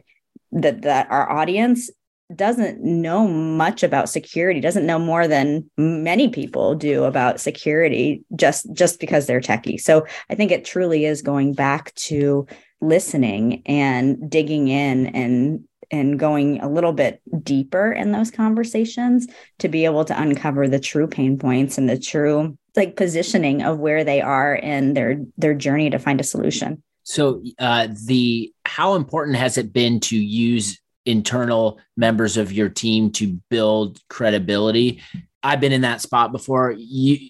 that 0.52 0.84
that 0.84 1.08
our 1.10 1.30
audience 1.30 1.90
doesn't 2.36 2.82
know 2.82 3.26
much 3.28 3.84
about 3.84 4.10
security 4.10 4.60
doesn't 4.60 4.86
know 4.86 5.00
more 5.00 5.28
than 5.28 5.70
many 5.78 6.28
people 6.28 6.76
do 6.76 7.06
about 7.06 7.40
security 7.40 8.22
just 8.36 8.72
just 8.74 9.00
because 9.00 9.28
they're 9.28 9.40
techie 9.40 9.80
so 9.80 10.06
i 10.30 10.36
think 10.36 10.52
it 10.52 10.66
truly 10.66 11.06
is 11.06 11.22
going 11.22 11.54
back 11.54 11.94
to 11.96 12.46
listening 12.82 13.62
and 13.66 14.30
digging 14.30 14.68
in 14.68 15.08
and 15.08 15.64
and 15.90 16.20
going 16.20 16.60
a 16.60 16.70
little 16.70 16.92
bit 16.92 17.22
deeper 17.44 17.94
in 17.94 18.12
those 18.12 18.30
conversations 18.30 19.26
to 19.60 19.70
be 19.70 19.86
able 19.86 20.04
to 20.04 20.22
uncover 20.22 20.68
the 20.68 20.80
true 20.80 21.08
pain 21.08 21.38
points 21.38 21.78
and 21.78 21.90
the 21.90 21.98
true 21.98 22.58
like 22.78 22.96
positioning 22.96 23.64
of 23.64 23.80
where 23.80 24.04
they 24.04 24.22
are 24.22 24.56
in 24.56 24.94
their 24.94 25.26
their 25.38 25.54
journey 25.54 25.90
to 25.90 26.00
find 26.00 26.22
a 26.22 26.24
solution. 26.24 26.82
So 27.04 27.44
uh 27.60 27.88
the 28.06 28.54
how 28.66 28.96
important 28.96 29.38
has 29.38 29.58
it 29.58 29.74
been 29.74 30.00
to 30.02 30.18
use 30.18 30.80
internal 31.06 31.80
members 31.96 32.38
of 32.38 32.52
your 32.52 32.70
team 32.70 33.12
to 33.14 33.40
build 33.50 34.00
credibility? 34.10 35.02
I've 35.44 35.60
been 35.60 35.72
in 35.72 35.82
that 35.82 36.02
spot 36.02 36.32
before. 36.32 36.72
You 36.78 37.30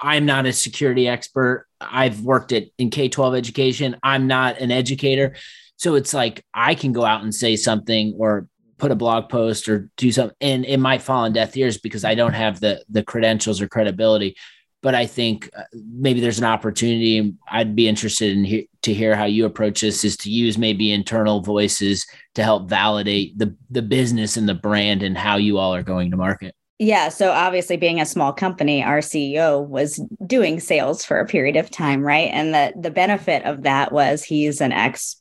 i'm 0.00 0.26
not 0.26 0.44
a 0.46 0.52
security 0.52 1.08
expert. 1.08 1.66
I've 1.80 2.20
worked 2.20 2.52
at 2.52 2.64
in 2.78 2.90
k-12 2.90 3.38
education. 3.38 3.96
I'm 4.02 4.26
not 4.26 4.58
an 4.58 4.70
educator. 4.70 5.36
So 5.76 5.94
it's 5.94 6.12
like 6.14 6.44
I 6.52 6.74
can 6.74 6.92
go 6.92 7.04
out 7.04 7.22
and 7.22 7.34
say 7.34 7.56
something 7.56 8.14
or 8.18 8.48
put 8.78 8.90
a 8.90 8.96
blog 8.96 9.28
post 9.28 9.68
or 9.68 9.88
do 9.96 10.10
something 10.10 10.36
and 10.40 10.64
it 10.64 10.78
might 10.78 11.02
fall 11.02 11.24
on 11.24 11.32
deaf 11.32 11.56
ears 11.56 11.78
because 11.78 12.04
I 12.04 12.14
don't 12.14 12.32
have 12.32 12.60
the 12.60 12.84
the 12.88 13.02
credentials 13.02 13.60
or 13.60 13.68
credibility. 13.68 14.36
But 14.84 14.94
I 14.94 15.06
think 15.06 15.48
uh, 15.56 15.62
maybe 15.72 16.20
there's 16.20 16.38
an 16.38 16.44
opportunity. 16.44 17.34
I'd 17.50 17.74
be 17.74 17.88
interested 17.88 18.36
in 18.36 18.44
he- 18.44 18.68
to 18.82 18.92
hear 18.92 19.16
how 19.16 19.24
you 19.24 19.46
approach 19.46 19.80
this. 19.80 20.04
Is 20.04 20.14
to 20.18 20.30
use 20.30 20.58
maybe 20.58 20.92
internal 20.92 21.40
voices 21.40 22.06
to 22.34 22.44
help 22.44 22.68
validate 22.68 23.38
the 23.38 23.56
the 23.70 23.80
business 23.80 24.36
and 24.36 24.46
the 24.46 24.54
brand 24.54 25.02
and 25.02 25.16
how 25.16 25.36
you 25.36 25.56
all 25.56 25.74
are 25.74 25.82
going 25.82 26.10
to 26.10 26.18
market. 26.18 26.54
Yeah. 26.78 27.08
So 27.08 27.30
obviously, 27.30 27.78
being 27.78 27.98
a 27.98 28.04
small 28.04 28.34
company, 28.34 28.84
our 28.84 28.98
CEO 28.98 29.66
was 29.66 29.98
doing 30.26 30.60
sales 30.60 31.02
for 31.02 31.18
a 31.18 31.26
period 31.26 31.56
of 31.56 31.70
time, 31.70 32.02
right? 32.02 32.28
And 32.30 32.52
the 32.52 32.74
the 32.78 32.90
benefit 32.90 33.42
of 33.46 33.62
that 33.62 33.90
was 33.90 34.22
he's 34.22 34.60
an 34.60 34.72
ex 34.72 35.16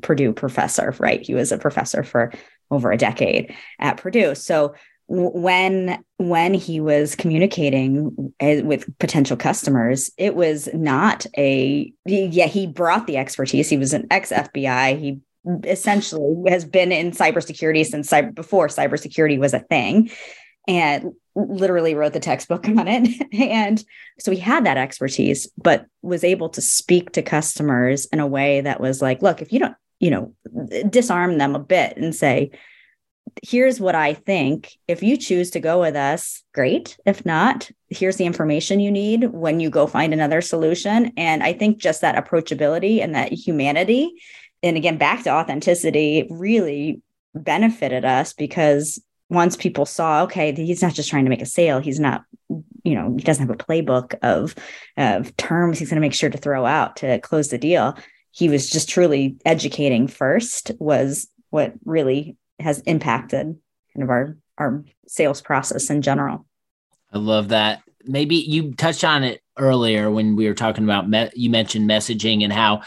Purdue 0.00 0.32
professor, 0.32 0.94
right? 0.98 1.20
He 1.20 1.34
was 1.34 1.52
a 1.52 1.58
professor 1.58 2.02
for 2.04 2.32
over 2.70 2.90
a 2.90 2.96
decade 2.96 3.54
at 3.78 3.98
Purdue. 3.98 4.34
So 4.34 4.74
when 5.06 6.02
when 6.16 6.54
he 6.54 6.80
was 6.80 7.14
communicating 7.14 8.32
with 8.40 8.98
potential 8.98 9.36
customers 9.36 10.10
it 10.16 10.34
was 10.34 10.68
not 10.72 11.26
a 11.36 11.92
yeah 12.06 12.46
he 12.46 12.66
brought 12.66 13.06
the 13.06 13.18
expertise 13.18 13.68
he 13.68 13.76
was 13.76 13.92
an 13.92 14.06
ex 14.10 14.30
FBI 14.30 14.98
he 14.98 15.20
essentially 15.64 16.50
has 16.50 16.64
been 16.64 16.90
in 16.90 17.10
cybersecurity 17.10 17.84
since 17.84 18.10
cyber 18.10 18.34
before 18.34 18.68
cybersecurity 18.68 19.38
was 19.38 19.52
a 19.52 19.60
thing 19.60 20.10
and 20.66 21.12
literally 21.34 21.94
wrote 21.94 22.12
the 22.12 22.20
textbook 22.20 22.66
on 22.68 22.88
it. 22.88 23.08
And 23.32 23.82
so 24.18 24.30
he 24.30 24.38
had 24.38 24.64
that 24.66 24.76
expertise, 24.76 25.48
but 25.56 25.86
was 26.02 26.24
able 26.24 26.48
to 26.50 26.60
speak 26.60 27.12
to 27.12 27.22
customers 27.22 28.06
in 28.06 28.20
a 28.20 28.26
way 28.26 28.60
that 28.60 28.80
was 28.80 29.02
like, 29.02 29.22
look, 29.22 29.42
if 29.42 29.52
you 29.52 29.58
don't, 29.58 29.76
you 30.00 30.10
know, 30.10 30.34
disarm 30.88 31.38
them 31.38 31.54
a 31.54 31.60
bit 31.60 31.96
and 31.96 32.14
say, 32.14 32.50
here's 33.42 33.80
what 33.80 33.94
I 33.94 34.14
think. 34.14 34.76
If 34.88 35.02
you 35.02 35.16
choose 35.16 35.50
to 35.50 35.60
go 35.60 35.80
with 35.80 35.96
us, 35.96 36.42
great. 36.54 36.96
If 37.04 37.26
not, 37.26 37.70
here's 37.88 38.16
the 38.16 38.26
information 38.26 38.80
you 38.80 38.90
need 38.90 39.24
when 39.32 39.60
you 39.60 39.70
go 39.70 39.86
find 39.86 40.12
another 40.12 40.40
solution. 40.40 41.12
And 41.16 41.42
I 41.42 41.52
think 41.52 41.78
just 41.78 42.00
that 42.00 42.22
approachability 42.22 43.02
and 43.02 43.14
that 43.14 43.32
humanity, 43.32 44.12
and 44.62 44.76
again, 44.76 44.96
back 44.96 45.24
to 45.24 45.30
authenticity, 45.30 46.26
really 46.30 47.02
benefited 47.34 48.04
us 48.04 48.32
because 48.32 49.02
once 49.28 49.56
people 49.56 49.86
saw, 49.86 50.22
okay, 50.22 50.52
he's 50.52 50.82
not 50.82 50.94
just 50.94 51.10
trying 51.10 51.24
to 51.24 51.30
make 51.30 51.42
a 51.42 51.46
sale, 51.46 51.80
he's 51.80 52.00
not, 52.00 52.22
you 52.48 52.94
know, 52.94 53.14
he 53.16 53.24
doesn't 53.24 53.46
have 53.46 53.54
a 53.54 53.58
playbook 53.58 54.14
of 54.22 54.54
of 54.96 55.36
terms 55.36 55.78
he's 55.78 55.90
going 55.90 55.96
to 55.96 56.00
make 56.00 56.14
sure 56.14 56.30
to 56.30 56.38
throw 56.38 56.64
out 56.64 56.96
to 56.96 57.18
close 57.20 57.48
the 57.48 57.58
deal. 57.58 57.96
He 58.30 58.48
was 58.48 58.70
just 58.70 58.88
truly 58.88 59.36
educating 59.44 60.08
first 60.08 60.70
was 60.78 61.28
what 61.50 61.72
really 61.84 62.36
has 62.58 62.80
impacted 62.80 63.56
kind 63.94 64.02
of 64.02 64.10
our 64.10 64.36
our 64.58 64.84
sales 65.06 65.40
process 65.40 65.90
in 65.90 66.02
general. 66.02 66.46
I 67.12 67.18
love 67.18 67.48
that. 67.48 67.82
Maybe 68.04 68.36
you 68.36 68.72
touched 68.74 69.04
on 69.04 69.24
it 69.24 69.40
earlier 69.58 70.10
when 70.10 70.36
we 70.36 70.46
were 70.46 70.54
talking 70.54 70.84
about 70.84 71.08
me- 71.08 71.30
you 71.34 71.50
mentioned 71.50 71.88
messaging 71.88 72.44
and 72.44 72.52
how 72.52 72.82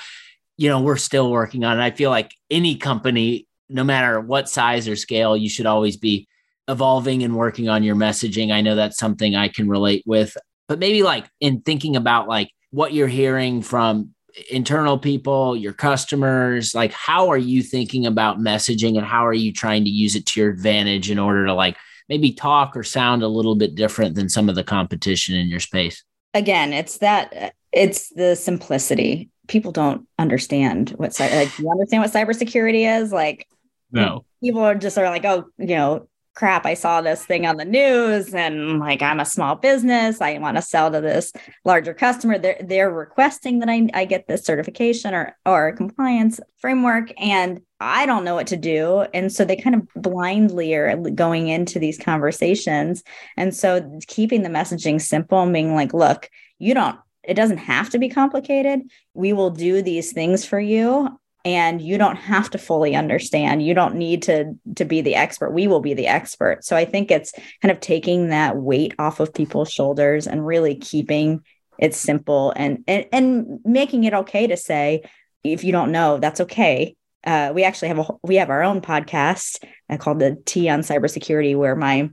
you 0.58 0.69
know 0.69 0.82
we're 0.82 0.97
still 0.97 1.32
working 1.32 1.63
on 1.63 1.80
it. 1.80 1.84
I 1.84 1.91
feel 1.91 2.10
like 2.10 2.32
any 2.49 2.75
company 2.75 3.47
no 3.69 3.84
matter 3.84 4.19
what 4.19 4.49
size 4.49 4.88
or 4.88 4.95
scale, 4.95 5.36
you 5.36 5.49
should 5.49 5.65
always 5.65 5.97
be 5.97 6.27
evolving 6.67 7.23
and 7.23 7.36
working 7.36 7.69
on 7.69 7.84
your 7.84 7.95
messaging. 7.95 8.51
I 8.51 8.62
know 8.62 8.75
that's 8.75 8.97
something 8.97 9.36
I 9.36 9.47
can 9.47 9.67
relate 9.67 10.03
with, 10.06 10.38
but 10.67 10.80
maybe 10.80 11.03
like 11.03 11.25
in 11.39 11.62
thinking 11.62 11.95
about 11.95 12.27
like 12.27 12.49
what 12.71 12.93
you're 12.93 13.08
hearing 13.08 13.62
from 13.62 14.13
internal 14.50 14.97
people, 14.97 15.56
your 15.56 15.73
customers, 15.73 16.76
like 16.76 16.91
how 16.91 17.30
are 17.30 17.38
you 17.38 17.63
thinking 17.63 18.06
about 18.06 18.39
messaging 18.39 18.97
and 18.97 19.06
how 19.06 19.26
are 19.26 19.34
you 19.34 19.52
trying 19.52 19.84
to 19.84 19.89
use 19.89 20.15
it 20.15 20.26
to 20.28 20.39
your 20.39 20.50
advantage 20.50 21.10
in 21.10 21.19
order 21.19 21.45
to 21.45 21.54
like 21.54 21.78
maybe 22.10 22.32
talk 22.32 22.76
or 22.76 22.84
sound 22.84 23.23
a 23.23 23.28
little 23.28 23.56
bit 23.56 23.76
different 23.76 24.15
than 24.15 24.30
some 24.30 24.50
of 24.50 24.56
the 24.56 24.63
competition 24.63 25.36
in 25.36 25.47
your 25.47 25.60
space? 25.60 26.04
Again, 26.34 26.73
it's 26.73 27.00
that 27.00 27.34
uh, 27.36 27.50
it's 27.71 28.10
the 28.10 28.36
simplicity. 28.36 29.30
People 29.47 29.71
don't 29.71 30.08
understand 30.19 30.91
what 30.91 31.19
like 31.19 31.58
you 31.58 31.71
understand 31.71 32.04
what 32.04 32.12
cybersecurity 32.12 33.02
is. 33.02 33.12
Like 33.12 33.47
no, 33.91 34.26
people 34.41 34.62
are 34.62 34.76
just 34.76 34.97
are 34.97 35.10
like, 35.10 35.26
oh, 35.26 35.45
you 35.58 35.67
know, 35.67 36.08
crap, 36.38 36.67
I 36.67 36.76
saw 36.76 37.02
this 37.02 37.26
thing 37.26 37.47
on 37.47 37.58
the 37.58 37.65
news 37.65 38.32
and 38.32 38.80
like 38.80 39.02
I'm 39.02 39.19
a 39.19 39.26
small 39.26 39.56
business. 39.56 40.21
I 40.21 40.38
want 40.38 40.56
to 40.56 40.62
sell 40.62 40.91
to 40.91 41.02
this 41.02 41.34
larger 41.65 41.95
customer. 41.95 42.38
They're 42.38 42.62
they're 42.63 42.91
requesting 42.91 43.58
that 43.60 43.69
I, 43.69 43.89
I 43.95 44.06
get 44.06 44.28
this 44.28 44.45
certification 44.45 45.15
or 45.15 45.36
or 45.47 45.71
compliance 45.71 46.39
framework. 46.60 47.12
And 47.19 47.62
I 47.80 48.06
don't 48.06 48.23
know 48.23 48.36
what 48.36 48.45
to 48.47 48.56
do. 48.56 49.08
And 49.15 49.34
so 49.34 49.45
they 49.45 49.56
kind 49.56 49.76
of 49.76 49.88
blindly 49.95 50.76
are 50.76 50.95
going 50.95 51.47
into 51.47 51.80
these 51.80 51.97
conversations. 51.97 53.04
And 53.36 53.56
so 53.56 54.00
keeping 54.08 54.43
the 54.43 54.50
messaging 54.50 55.02
simple 55.02 55.41
and 55.41 55.52
being 55.52 55.73
like, 55.73 55.91
look, 55.91 56.30
you 56.60 56.76
don't 56.76 57.00
it 57.23 57.34
doesn't 57.34 57.58
have 57.58 57.89
to 57.89 58.00
be 58.00 58.10
complicated. 58.10 58.82
We 59.15 59.34
will 59.34 59.50
do 59.50 59.82
these 59.82 60.13
things 60.13 60.45
for 60.45 60.60
you 60.60 61.19
and 61.48 61.82
you 61.82 61.98
don't 61.98 62.18
have 62.18 62.50
to 62.50 62.58
fully 62.58 62.94
understand. 62.94 63.64
You 63.64 63.74
don't 63.74 63.96
need 63.96 64.24
to 64.24 64.54
to 64.76 64.84
be 64.84 65.00
the 65.00 65.16
expert. 65.16 65.52
We 65.52 65.68
will 65.68 65.80
be 65.80 65.94
the 65.94 66.08
expert. 66.08 66.66
So 66.66 66.76
i 66.76 66.84
think 66.84 67.10
it's 67.10 67.32
kind 67.62 67.72
of 67.72 67.80
taking 67.80 68.30
that 68.30 68.58
weight 68.58 68.94
off 69.00 69.22
of 69.22 69.34
people's 69.34 69.72
shoulders 69.72 70.28
and 70.28 70.46
really 70.46 70.76
keeping 70.76 71.42
it 71.80 71.96
simple 71.96 72.54
and 72.56 72.84
and, 72.86 73.06
and 73.14 73.60
making 73.64 74.04
it 74.04 74.14
okay 74.14 74.48
to 74.48 74.58
say 74.58 75.04
if 75.44 75.64
you 75.64 75.72
don't 75.72 75.92
know 75.92 76.18
that's 76.18 76.42
okay. 76.42 76.96
Uh, 77.24 77.52
we 77.56 77.64
actually 77.64 77.88
have 77.88 78.00
a 78.00 78.08
we 78.24 78.36
have 78.36 78.50
our 78.50 78.64
own 78.64 78.82
podcast 78.82 79.64
uh, 79.90 79.98
called 79.98 80.20
the 80.20 80.38
T 80.46 80.68
on 80.68 80.82
cybersecurity 80.82 81.56
where 81.58 81.76
my 81.76 82.10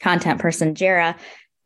content 0.00 0.40
person 0.40 0.74
Jara 0.74 1.16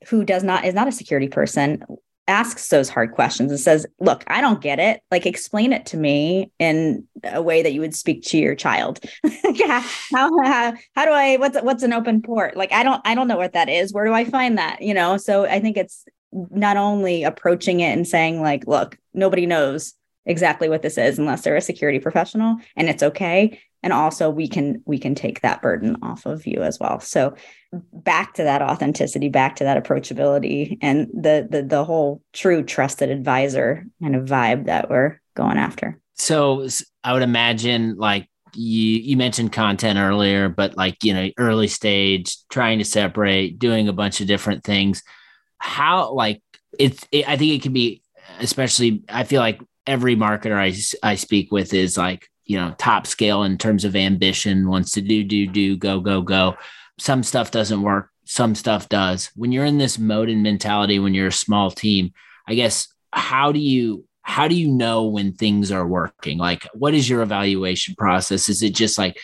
who 0.08 0.24
does 0.24 0.44
not 0.44 0.66
is 0.66 0.74
not 0.74 0.88
a 0.88 0.92
security 0.92 1.28
person 1.28 1.84
asks 2.28 2.68
those 2.68 2.88
hard 2.88 3.12
questions 3.12 3.50
and 3.50 3.60
says, 3.60 3.86
Look, 4.00 4.24
I 4.26 4.40
don't 4.40 4.60
get 4.60 4.78
it. 4.78 5.00
Like, 5.10 5.26
explain 5.26 5.72
it 5.72 5.86
to 5.86 5.96
me 5.96 6.50
in 6.58 7.06
a 7.24 7.42
way 7.42 7.62
that 7.62 7.72
you 7.72 7.80
would 7.80 7.94
speak 7.94 8.22
to 8.24 8.38
your 8.38 8.54
child. 8.54 9.00
yeah. 9.52 9.80
how, 10.12 10.30
how, 10.42 10.74
how 10.94 11.04
do 11.04 11.10
I, 11.10 11.36
what's, 11.36 11.60
what's 11.62 11.82
an 11.82 11.92
open 11.92 12.22
port? 12.22 12.56
Like, 12.56 12.72
I 12.72 12.82
don't, 12.82 13.00
I 13.04 13.14
don't 13.14 13.28
know 13.28 13.36
what 13.36 13.52
that 13.54 13.68
is. 13.68 13.92
Where 13.92 14.06
do 14.06 14.12
I 14.12 14.24
find 14.24 14.58
that? 14.58 14.82
You 14.82 14.94
know, 14.94 15.16
so 15.16 15.46
I 15.46 15.60
think 15.60 15.76
it's 15.76 16.04
not 16.32 16.76
only 16.76 17.24
approaching 17.24 17.80
it 17.80 17.92
and 17.92 18.06
saying, 18.06 18.40
like, 18.40 18.66
look, 18.66 18.98
nobody 19.12 19.46
knows 19.46 19.94
exactly 20.26 20.68
what 20.68 20.82
this 20.82 20.98
is 20.98 21.18
unless 21.18 21.42
they're 21.42 21.56
a 21.56 21.60
security 21.60 21.98
professional 21.98 22.56
and 22.76 22.88
it's 22.88 23.02
okay. 23.02 23.60
And 23.82 23.92
also 23.92 24.30
we 24.30 24.46
can 24.46 24.82
we 24.86 24.98
can 24.98 25.14
take 25.14 25.40
that 25.40 25.60
burden 25.60 25.96
off 26.02 26.24
of 26.24 26.46
you 26.46 26.62
as 26.62 26.78
well. 26.78 27.00
So 27.00 27.34
back 27.92 28.34
to 28.34 28.44
that 28.44 28.62
authenticity 28.62 29.28
back 29.28 29.56
to 29.56 29.64
that 29.64 29.82
approachability 29.82 30.78
and 30.80 31.08
the 31.12 31.46
the, 31.50 31.62
the 31.62 31.84
whole 31.84 32.22
true 32.32 32.62
trusted 32.62 33.10
advisor 33.10 33.84
kind 34.00 34.14
of 34.14 34.26
vibe 34.26 34.66
that 34.66 34.88
we're 34.88 35.20
going 35.34 35.58
after. 35.58 35.98
So 36.14 36.68
i 37.02 37.12
would 37.12 37.22
imagine 37.22 37.96
like 37.96 38.28
you 38.54 38.98
you 38.98 39.16
mentioned 39.16 39.50
content 39.52 39.98
earlier 39.98 40.48
but 40.48 40.76
like 40.76 41.02
you 41.02 41.14
know 41.14 41.30
early 41.38 41.66
stage 41.66 42.36
trying 42.50 42.78
to 42.78 42.84
separate 42.84 43.58
doing 43.58 43.88
a 43.88 43.92
bunch 43.92 44.20
of 44.20 44.28
different 44.28 44.62
things. 44.62 45.02
How 45.58 46.12
like 46.12 46.40
it's 46.78 47.06
it, 47.12 47.28
i 47.28 47.36
think 47.36 47.52
it 47.52 47.62
can 47.62 47.72
be 47.72 48.02
especially 48.40 49.02
i 49.08 49.24
feel 49.24 49.40
like 49.40 49.60
every 49.86 50.16
marketer 50.16 50.56
I, 50.56 50.74
I 51.06 51.14
speak 51.16 51.52
with 51.52 51.74
is 51.74 51.96
like 51.96 52.28
you 52.44 52.58
know 52.58 52.74
top 52.78 53.06
scale 53.06 53.42
in 53.42 53.58
terms 53.58 53.84
of 53.84 53.96
ambition 53.96 54.68
wants 54.68 54.92
to 54.92 55.00
do 55.00 55.24
do 55.24 55.46
do 55.46 55.76
go 55.76 56.00
go 56.00 56.22
go. 56.22 56.56
Some 56.98 57.22
stuff 57.22 57.50
doesn't 57.50 57.82
work 57.82 58.10
some 58.24 58.54
stuff 58.54 58.88
does. 58.88 59.30
When 59.34 59.52
you're 59.52 59.64
in 59.64 59.78
this 59.78 59.98
mode 59.98 60.28
and 60.28 60.42
mentality 60.42 60.98
when 60.98 61.12
you're 61.14 61.26
a 61.28 61.32
small 61.32 61.70
team 61.70 62.12
i 62.48 62.54
guess 62.54 62.88
how 63.12 63.52
do 63.52 63.58
you 63.58 64.04
how 64.22 64.48
do 64.48 64.54
you 64.54 64.68
know 64.68 65.06
when 65.06 65.32
things 65.32 65.72
are 65.72 65.86
working? 65.86 66.38
Like 66.38 66.66
what 66.72 66.94
is 66.94 67.08
your 67.08 67.22
evaluation 67.22 67.94
process? 67.96 68.48
Is 68.48 68.62
it 68.62 68.74
just 68.74 68.96
like 68.96 69.18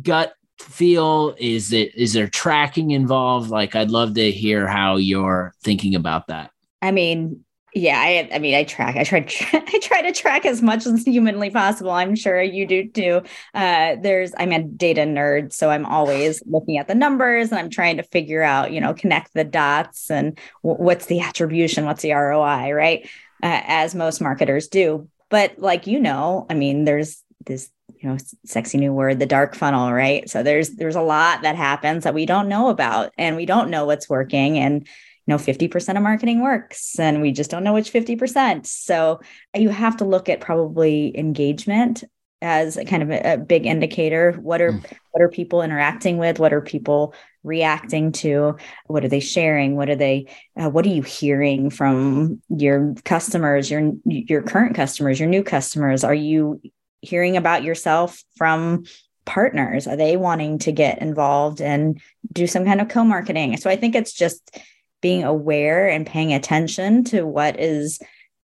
gut 0.00 0.34
feel? 0.58 1.34
Is 1.38 1.72
it 1.72 1.94
is 1.94 2.12
there 2.12 2.28
tracking 2.28 2.92
involved? 2.92 3.50
Like 3.50 3.74
i'd 3.74 3.90
love 3.90 4.14
to 4.14 4.30
hear 4.30 4.66
how 4.66 4.96
you're 4.96 5.52
thinking 5.62 5.94
about 5.94 6.28
that. 6.28 6.52
I 6.80 6.92
mean 6.92 7.44
yeah, 7.74 7.98
I, 8.00 8.28
I 8.34 8.38
mean, 8.38 8.54
I 8.54 8.64
track. 8.64 8.96
I 8.96 9.04
try. 9.04 9.18
I 9.52 9.78
try 9.80 10.02
to 10.02 10.12
track 10.12 10.44
as 10.44 10.60
much 10.60 10.86
as 10.86 11.04
humanly 11.04 11.50
possible. 11.50 11.92
I'm 11.92 12.16
sure 12.16 12.42
you 12.42 12.66
do 12.66 12.88
too. 12.88 13.22
Uh, 13.54 13.96
there's, 14.00 14.32
I'm 14.36 14.52
a 14.52 14.62
data 14.62 15.02
nerd, 15.02 15.52
so 15.52 15.70
I'm 15.70 15.86
always 15.86 16.42
looking 16.46 16.78
at 16.78 16.88
the 16.88 16.94
numbers 16.94 17.50
and 17.50 17.58
I'm 17.58 17.70
trying 17.70 17.96
to 17.98 18.02
figure 18.02 18.42
out, 18.42 18.72
you 18.72 18.80
know, 18.80 18.94
connect 18.94 19.34
the 19.34 19.44
dots 19.44 20.10
and 20.10 20.38
w- 20.64 20.82
what's 20.82 21.06
the 21.06 21.20
attribution, 21.20 21.84
what's 21.84 22.02
the 22.02 22.12
ROI, 22.12 22.72
right? 22.72 23.08
Uh, 23.42 23.62
as 23.64 23.94
most 23.94 24.20
marketers 24.20 24.68
do. 24.68 25.08
But 25.28 25.58
like 25.58 25.86
you 25.86 26.00
know, 26.00 26.46
I 26.50 26.54
mean, 26.54 26.84
there's 26.84 27.22
this 27.46 27.70
you 28.00 28.08
know 28.08 28.16
sexy 28.44 28.78
new 28.78 28.92
word 28.92 29.18
the 29.18 29.26
dark 29.26 29.54
funnel 29.54 29.92
right 29.92 30.28
so 30.28 30.42
there's 30.42 30.70
there's 30.70 30.96
a 30.96 31.02
lot 31.02 31.42
that 31.42 31.56
happens 31.56 32.04
that 32.04 32.14
we 32.14 32.24
don't 32.24 32.48
know 32.48 32.68
about 32.68 33.12
and 33.18 33.36
we 33.36 33.44
don't 33.46 33.70
know 33.70 33.84
what's 33.84 34.08
working 34.08 34.58
and 34.58 34.86
know 35.30 35.38
50% 35.38 35.96
of 35.96 36.02
marketing 36.02 36.42
works 36.42 36.98
and 36.98 37.22
we 37.22 37.32
just 37.32 37.50
don't 37.50 37.64
know 37.64 37.72
which 37.72 37.92
50%. 37.92 38.66
So 38.66 39.20
you 39.54 39.70
have 39.70 39.96
to 39.98 40.04
look 40.04 40.28
at 40.28 40.40
probably 40.40 41.16
engagement 41.16 42.04
as 42.42 42.76
a 42.76 42.84
kind 42.84 43.02
of 43.02 43.10
a, 43.10 43.34
a 43.34 43.38
big 43.38 43.66
indicator. 43.66 44.32
What 44.32 44.60
are 44.60 44.72
mm. 44.72 44.84
what 45.12 45.22
are 45.22 45.28
people 45.28 45.62
interacting 45.62 46.18
with? 46.18 46.38
What 46.38 46.52
are 46.52 46.60
people 46.60 47.14
reacting 47.42 48.12
to? 48.12 48.56
What 48.86 49.04
are 49.04 49.08
they 49.08 49.20
sharing? 49.20 49.76
What 49.76 49.90
are 49.90 49.96
they 49.96 50.26
uh, 50.60 50.70
what 50.70 50.86
are 50.86 50.90
you 50.90 51.02
hearing 51.02 51.70
from 51.70 52.42
your 52.48 52.94
customers, 53.04 53.70
your 53.70 53.92
your 54.04 54.42
current 54.42 54.74
customers, 54.74 55.20
your 55.20 55.28
new 55.28 55.42
customers? 55.42 56.04
Are 56.04 56.14
you 56.14 56.60
hearing 57.02 57.36
about 57.36 57.62
yourself 57.62 58.22
from 58.36 58.84
partners? 59.26 59.86
Are 59.86 59.96
they 59.96 60.16
wanting 60.16 60.58
to 60.60 60.72
get 60.72 61.00
involved 61.00 61.60
and 61.60 62.00
do 62.32 62.46
some 62.46 62.64
kind 62.64 62.80
of 62.80 62.88
co-marketing? 62.88 63.56
So 63.58 63.70
I 63.70 63.76
think 63.76 63.94
it's 63.94 64.12
just 64.12 64.58
being 65.00 65.24
aware 65.24 65.88
and 65.88 66.06
paying 66.06 66.32
attention 66.32 67.04
to 67.04 67.22
what 67.26 67.58
is 67.58 68.00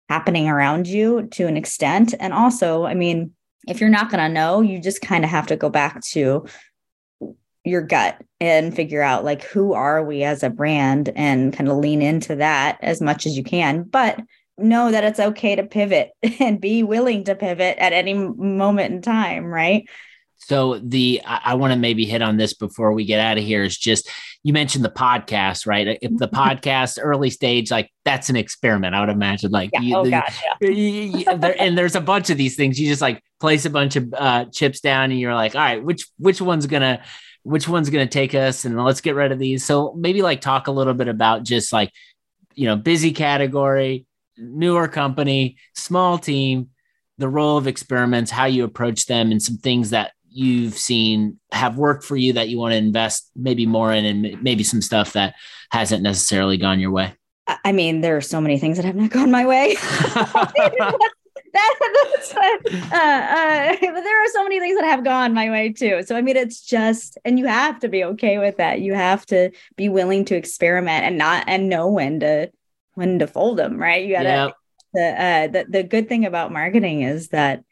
happening 0.09 0.49
around 0.49 0.87
you 0.87 1.29
to 1.29 1.47
an 1.47 1.57
extent. 1.57 2.15
And 2.19 2.33
also, 2.33 2.85
I 2.85 2.95
mean, 2.95 3.33
if 3.67 3.81
you're 3.81 3.89
not 3.89 4.11
going 4.11 4.23
to 4.23 4.29
know, 4.29 4.61
you 4.61 4.81
just 4.81 5.01
kind 5.01 5.25
of 5.25 5.31
have 5.31 5.47
to 5.49 5.57
go 5.57 5.71
back 5.71 6.03
to 6.03 6.45
your 7.65 7.83
gut 7.83 8.21
and 8.41 8.75
figure 8.75 9.03
out 9.03 9.25
like 9.25 9.45
who 9.45 9.73
are 9.73 10.05
we 10.05 10.25
as 10.25 10.43
a 10.43 10.51
brand 10.51 11.11
and 11.15 11.53
kind 11.53 11.69
of 11.69 11.77
lean 11.77 12.03
into 12.03 12.37
that 12.37 12.79
as 12.83 13.01
much 13.01 13.25
as 13.25 13.37
you 13.37 13.45
can 13.45 13.85
but 13.85 14.19
know 14.59 14.91
that 14.91 15.05
it's 15.05 15.21
okay 15.21 15.55
to 15.55 15.63
pivot 15.63 16.11
and 16.41 16.61
be 16.61 16.83
willing 16.83 17.25
to 17.25 17.35
pivot 17.35 17.79
at 17.79 17.93
any 17.93 18.15
moment 18.15 18.93
in 18.93 19.01
time 19.01 19.45
right 19.45 19.89
so 20.47 20.79
the 20.79 21.23
I, 21.25 21.41
I 21.45 21.55
want 21.55 21.73
to 21.73 21.79
maybe 21.79 22.05
hit 22.05 22.23
on 22.23 22.37
this 22.37 22.53
before 22.53 22.93
we 22.93 23.05
get 23.05 23.21
out 23.21 23.39
of 23.39 23.45
here 23.45 23.63
is 23.63 23.77
just 23.77 24.09
you 24.43 24.53
mentioned 24.53 24.85
the 24.85 24.91
podcast, 24.91 25.67
right? 25.67 25.99
If 26.03 26.17
the 26.17 26.29
podcast 26.29 26.99
early 27.01 27.31
stage, 27.31 27.71
like 27.71 27.91
that's 28.05 28.29
an 28.29 28.37
experiment, 28.37 28.95
I 28.95 29.01
would 29.01 29.09
imagine. 29.09 29.53
Like, 29.53 29.71
yeah. 29.73 29.81
you, 29.81 29.97
oh 29.97 30.11
gosh, 30.11 30.43
yeah. 30.61 31.35
there, 31.35 31.61
and 31.61 31.79
there's 31.79 31.95
a 31.95 32.01
bunch 32.01 32.31
of 32.31 32.39
these 32.39 32.57
things. 32.57 32.79
You 32.81 32.89
just 32.89 33.03
like 33.03 33.23
place 33.41 33.65
a 33.67 33.71
bunch 33.71 33.95
of 33.97 34.13
uh, 34.17 34.47
chips 34.47 34.81
down, 34.81 35.11
and 35.11 35.21
you're 35.21 35.35
like, 35.35 35.55
all 35.55 35.61
right, 35.61 35.83
which 35.83 36.09
which 36.19 36.41
one's 36.41 36.67
gonna 36.67 37.03
which 37.45 37.69
one's 37.69 37.91
gonna 37.91 38.07
take 38.07 38.35
us, 38.35 38.65
and 38.65 38.83
let's 38.83 39.01
get 39.01 39.15
rid 39.15 39.31
of 39.31 39.39
these. 39.39 39.65
So 39.65 39.95
maybe 39.97 40.23
like 40.23 40.41
talk 40.41 40.67
a 40.67 40.73
little 40.73 40.95
bit 40.95 41.09
about 41.09 41.45
just 41.45 41.73
like 41.73 41.93
you 42.55 42.67
know 42.67 42.77
busy 42.77 43.13
category, 43.13 44.07
newer 44.37 44.89
company, 44.89 45.57
small 45.77 46.19
team, 46.19 46.71
the 47.19 47.29
role 47.29 47.59
of 47.59 47.69
experiments, 47.69 48.33
how 48.33 48.47
you 48.47 48.65
approach 48.65 49.07
them, 49.07 49.31
and 49.31 49.41
some 49.41 49.59
things 49.59 49.91
that 49.91 50.13
you've 50.35 50.75
seen 50.75 51.39
have 51.53 51.77
worked 51.77 52.05
for 52.05 52.17
you 52.17 52.35
that 52.35 52.49
you 52.49 52.59
want 52.59 52.73
to 52.73 52.79
invest 52.79 53.31
maybe 53.37 53.67
more 53.67 53.93
in 53.93 54.05
and 54.05 54.43
maybe 54.43 54.65
some 54.65 54.83
stuff 54.83 55.13
that 55.15 55.35
hasn't 55.71 56.03
necessarily 56.03 56.57
gone 56.57 56.81
your 56.81 56.91
way? 56.91 57.15
I 57.65 57.73
mean, 57.73 58.01
there 58.01 58.17
are 58.17 58.23
so 58.23 58.41
many 58.41 58.59
things 58.59 58.77
that 58.77 58.85
have 58.85 58.97
not 58.97 59.11
gone 59.11 59.31
my 59.31 59.47
way. 59.47 59.77
that, 61.53 61.75
that's 62.05 62.33
what, 62.33 62.75
uh, 62.75 62.97
uh, 62.97 63.77
but 63.81 64.03
there 64.03 64.25
are 64.25 64.29
so 64.29 64.43
many 64.43 64.59
things 64.59 64.79
that 64.81 64.87
have 64.87 65.05
gone 65.05 65.35
my 65.35 65.51
way 65.51 65.73
too. 65.73 66.03
So 66.05 66.17
I 66.17 66.23
mean, 66.23 66.37
it's 66.37 66.61
just, 66.63 67.19
and 67.25 67.39
you 67.39 67.47
have 67.47 67.81
to 67.81 67.89
be 67.89 68.05
okay 68.05 68.39
with 68.39 68.57
that. 68.57 68.81
You 68.81 68.95
have 68.95 69.27
to 69.27 69.51
be 69.77 69.89
willing 69.89 70.25
to 70.27 70.37
experiment 70.37 71.05
and 71.05 71.19
not 71.19 71.45
and 71.47 71.69
know 71.69 71.89
when 71.89 72.21
to 72.21 72.51
when 72.95 73.19
to 73.19 73.27
fold 73.27 73.59
them. 73.59 73.79
Right? 73.79 74.05
You 74.05 74.15
gotta. 74.15 74.29
Yep. 74.29 74.55
The, 74.95 75.01
uh, 75.01 75.47
the 75.47 75.67
the 75.71 75.83
good 75.83 76.07
thing 76.07 76.27
about 76.27 76.53
marketing 76.53 77.01
is 77.01 77.29
that 77.29 77.65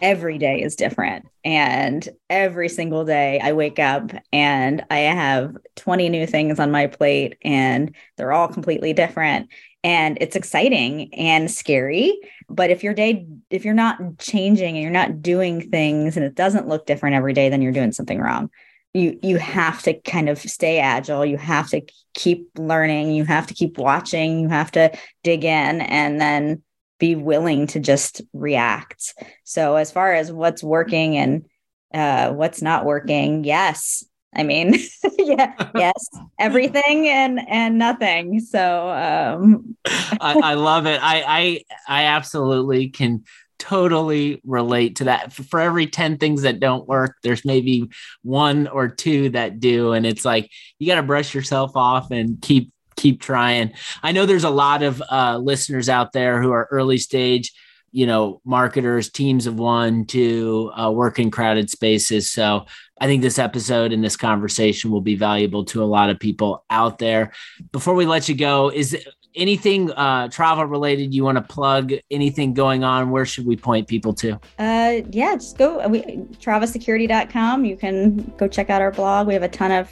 every 0.00 0.38
day 0.38 0.62
is 0.62 0.76
different. 0.76 1.26
And 1.46 2.06
every 2.28 2.68
single 2.68 3.04
day 3.04 3.38
I 3.40 3.52
wake 3.52 3.78
up 3.78 4.10
and 4.32 4.84
I 4.90 4.98
have 4.98 5.56
20 5.76 6.08
new 6.08 6.26
things 6.26 6.58
on 6.58 6.72
my 6.72 6.88
plate 6.88 7.38
and 7.42 7.94
they're 8.16 8.32
all 8.32 8.48
completely 8.48 8.92
different. 8.92 9.48
And 9.84 10.18
it's 10.20 10.34
exciting 10.34 11.14
and 11.14 11.48
scary. 11.48 12.18
But 12.48 12.70
if 12.70 12.82
your 12.82 12.94
day, 12.94 13.28
if 13.48 13.64
you're 13.64 13.74
not 13.74 14.18
changing 14.18 14.74
and 14.74 14.82
you're 14.82 14.90
not 14.90 15.22
doing 15.22 15.70
things 15.70 16.16
and 16.16 16.26
it 16.26 16.34
doesn't 16.34 16.66
look 16.66 16.84
different 16.84 17.14
every 17.14 17.32
day, 17.32 17.48
then 17.48 17.62
you're 17.62 17.70
doing 17.70 17.92
something 17.92 18.18
wrong. 18.20 18.50
you 18.94 19.18
you 19.22 19.36
have 19.36 19.82
to 19.82 19.94
kind 20.00 20.28
of 20.28 20.38
stay 20.38 20.78
agile 20.80 21.24
you 21.24 21.36
have 21.36 21.68
to 21.70 21.82
keep 22.14 22.48
learning 22.58 23.12
you 23.12 23.24
have 23.24 23.46
to 23.46 23.54
keep 23.54 23.78
watching 23.78 24.40
you 24.40 24.48
have 24.48 24.70
to 24.72 24.90
dig 25.22 25.44
in 25.44 25.80
and 25.82 26.20
then 26.20 26.62
be 26.98 27.14
willing 27.14 27.66
to 27.66 27.80
just 27.80 28.22
react 28.32 29.14
so 29.44 29.76
as 29.76 29.90
far 29.90 30.14
as 30.14 30.32
what's 30.32 30.62
working 30.62 31.16
and 31.16 31.46
uh, 31.94 32.32
what's 32.32 32.62
not 32.62 32.84
working 32.84 33.44
yes 33.44 34.04
i 34.34 34.42
mean 34.42 34.74
yeah 35.18 35.54
yes 35.74 36.08
everything 36.38 37.08
and 37.08 37.40
and 37.48 37.78
nothing 37.78 38.40
so 38.40 38.90
um 38.90 39.76
I, 40.20 40.40
I 40.42 40.54
love 40.54 40.86
it 40.86 41.00
i 41.02 41.22
i 41.26 41.62
i 41.88 42.04
absolutely 42.04 42.88
can 42.88 43.24
totally 43.58 44.40
relate 44.44 44.96
to 44.96 45.04
that. 45.04 45.32
For 45.32 45.60
every 45.60 45.86
10 45.86 46.18
things 46.18 46.42
that 46.42 46.60
don't 46.60 46.86
work, 46.86 47.16
there's 47.22 47.44
maybe 47.44 47.88
one 48.22 48.68
or 48.68 48.88
two 48.88 49.30
that 49.30 49.60
do. 49.60 49.92
And 49.92 50.06
it's 50.06 50.24
like 50.24 50.50
you 50.78 50.86
got 50.86 50.96
to 50.96 51.02
brush 51.02 51.34
yourself 51.34 51.72
off 51.74 52.10
and 52.10 52.40
keep 52.40 52.72
keep 52.96 53.20
trying. 53.20 53.72
I 54.02 54.12
know 54.12 54.26
there's 54.26 54.44
a 54.44 54.50
lot 54.50 54.82
of 54.82 55.02
uh, 55.10 55.38
listeners 55.38 55.88
out 55.88 56.12
there 56.12 56.42
who 56.42 56.50
are 56.52 56.68
early 56.70 56.98
stage, 56.98 57.52
you 57.92 58.06
know, 58.06 58.40
marketers, 58.44 59.10
teams 59.10 59.46
of 59.46 59.58
one 59.58 60.06
to 60.06 60.72
uh, 60.74 60.90
work 60.90 61.18
in 61.18 61.30
crowded 61.30 61.70
spaces. 61.70 62.30
So 62.30 62.66
I 63.00 63.06
think 63.06 63.22
this 63.22 63.38
episode 63.38 63.92
and 63.92 64.02
this 64.02 64.16
conversation 64.16 64.90
will 64.90 65.00
be 65.02 65.16
valuable 65.16 65.64
to 65.66 65.82
a 65.82 65.84
lot 65.84 66.10
of 66.10 66.18
people 66.18 66.64
out 66.70 66.98
there. 66.98 67.32
Before 67.72 67.94
we 67.94 68.06
let 68.06 68.28
you 68.28 68.34
go, 68.34 68.70
is 68.70 68.96
anything 69.34 69.92
uh, 69.92 70.28
Trava 70.28 70.68
related 70.68 71.14
you 71.14 71.22
want 71.22 71.36
to 71.36 71.42
plug? 71.42 71.92
Anything 72.10 72.54
going 72.54 72.82
on? 72.82 73.10
Where 73.10 73.26
should 73.26 73.46
we 73.46 73.56
point 73.56 73.86
people 73.86 74.14
to? 74.14 74.40
Uh, 74.58 75.02
yeah, 75.10 75.34
just 75.34 75.58
go 75.58 75.86
we, 75.88 76.02
travasecurity.com. 76.40 77.64
You 77.64 77.76
can 77.76 78.32
go 78.38 78.48
check 78.48 78.70
out 78.70 78.80
our 78.80 78.90
blog. 78.90 79.26
We 79.26 79.34
have 79.34 79.42
a 79.42 79.48
ton 79.48 79.70
of 79.70 79.90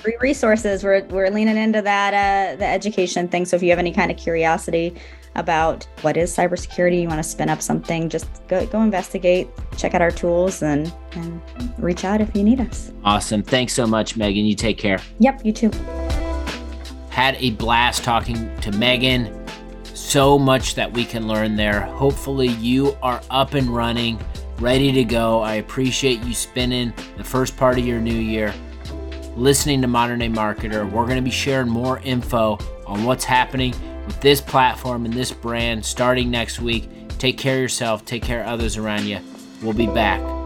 free 0.00 0.16
resources. 0.20 0.82
We're 0.82 1.04
we're 1.06 1.30
leaning 1.30 1.56
into 1.56 1.82
that 1.82 2.14
uh, 2.14 2.56
the 2.56 2.66
education 2.66 3.28
thing. 3.28 3.44
So 3.44 3.56
if 3.56 3.62
you 3.62 3.70
have 3.70 3.78
any 3.78 3.92
kind 3.92 4.10
of 4.10 4.16
curiosity 4.16 4.94
about 5.36 5.86
what 6.02 6.16
is 6.16 6.34
cybersecurity, 6.34 7.02
you 7.02 7.08
want 7.08 7.20
to 7.20 7.28
spin 7.28 7.48
up 7.48 7.62
something, 7.62 8.08
just 8.08 8.26
go 8.48 8.66
go 8.66 8.82
investigate, 8.82 9.48
check 9.76 9.94
out 9.94 10.02
our 10.02 10.10
tools, 10.10 10.62
and 10.62 10.92
and 11.12 11.40
reach 11.78 12.04
out 12.04 12.20
if 12.20 12.34
you 12.34 12.42
need 12.42 12.60
us. 12.60 12.92
Awesome. 13.04 13.42
Thanks 13.42 13.72
so 13.72 13.86
much, 13.86 14.16
Megan. 14.16 14.44
You 14.44 14.54
take 14.54 14.78
care. 14.78 15.00
Yep. 15.18 15.44
You 15.44 15.52
too. 15.52 15.70
Had 17.10 17.36
a 17.38 17.50
blast 17.52 18.04
talking 18.04 18.54
to 18.60 18.72
Megan. 18.72 19.36
So 19.94 20.38
much 20.38 20.74
that 20.74 20.90
we 20.92 21.04
can 21.04 21.28
learn 21.28 21.56
there. 21.56 21.82
Hopefully, 21.82 22.48
you 22.48 22.96
are 23.02 23.20
up 23.30 23.54
and 23.54 23.68
running, 23.68 24.18
ready 24.58 24.90
to 24.92 25.04
go. 25.04 25.40
I 25.40 25.54
appreciate 25.54 26.22
you 26.24 26.34
spending 26.34 26.92
the 27.16 27.22
first 27.22 27.56
part 27.56 27.78
of 27.78 27.86
your 27.86 28.00
new 28.00 28.14
year 28.14 28.52
listening 29.40 29.80
to 29.80 29.88
Modern 29.88 30.18
Day 30.18 30.28
Marketer. 30.28 30.84
We're 30.90 31.06
going 31.06 31.16
to 31.16 31.22
be 31.22 31.30
sharing 31.30 31.68
more 31.68 31.98
info 32.00 32.58
on 32.86 33.04
what's 33.04 33.24
happening 33.24 33.74
with 34.04 34.20
this 34.20 34.40
platform 34.40 35.06
and 35.06 35.14
this 35.14 35.32
brand 35.32 35.84
starting 35.84 36.30
next 36.30 36.60
week. 36.60 36.88
Take 37.18 37.38
care 37.38 37.56
of 37.56 37.62
yourself, 37.62 38.04
take 38.04 38.22
care 38.22 38.42
of 38.42 38.48
others 38.48 38.76
around 38.76 39.06
you. 39.06 39.20
We'll 39.62 39.72
be 39.72 39.86
back. 39.86 40.39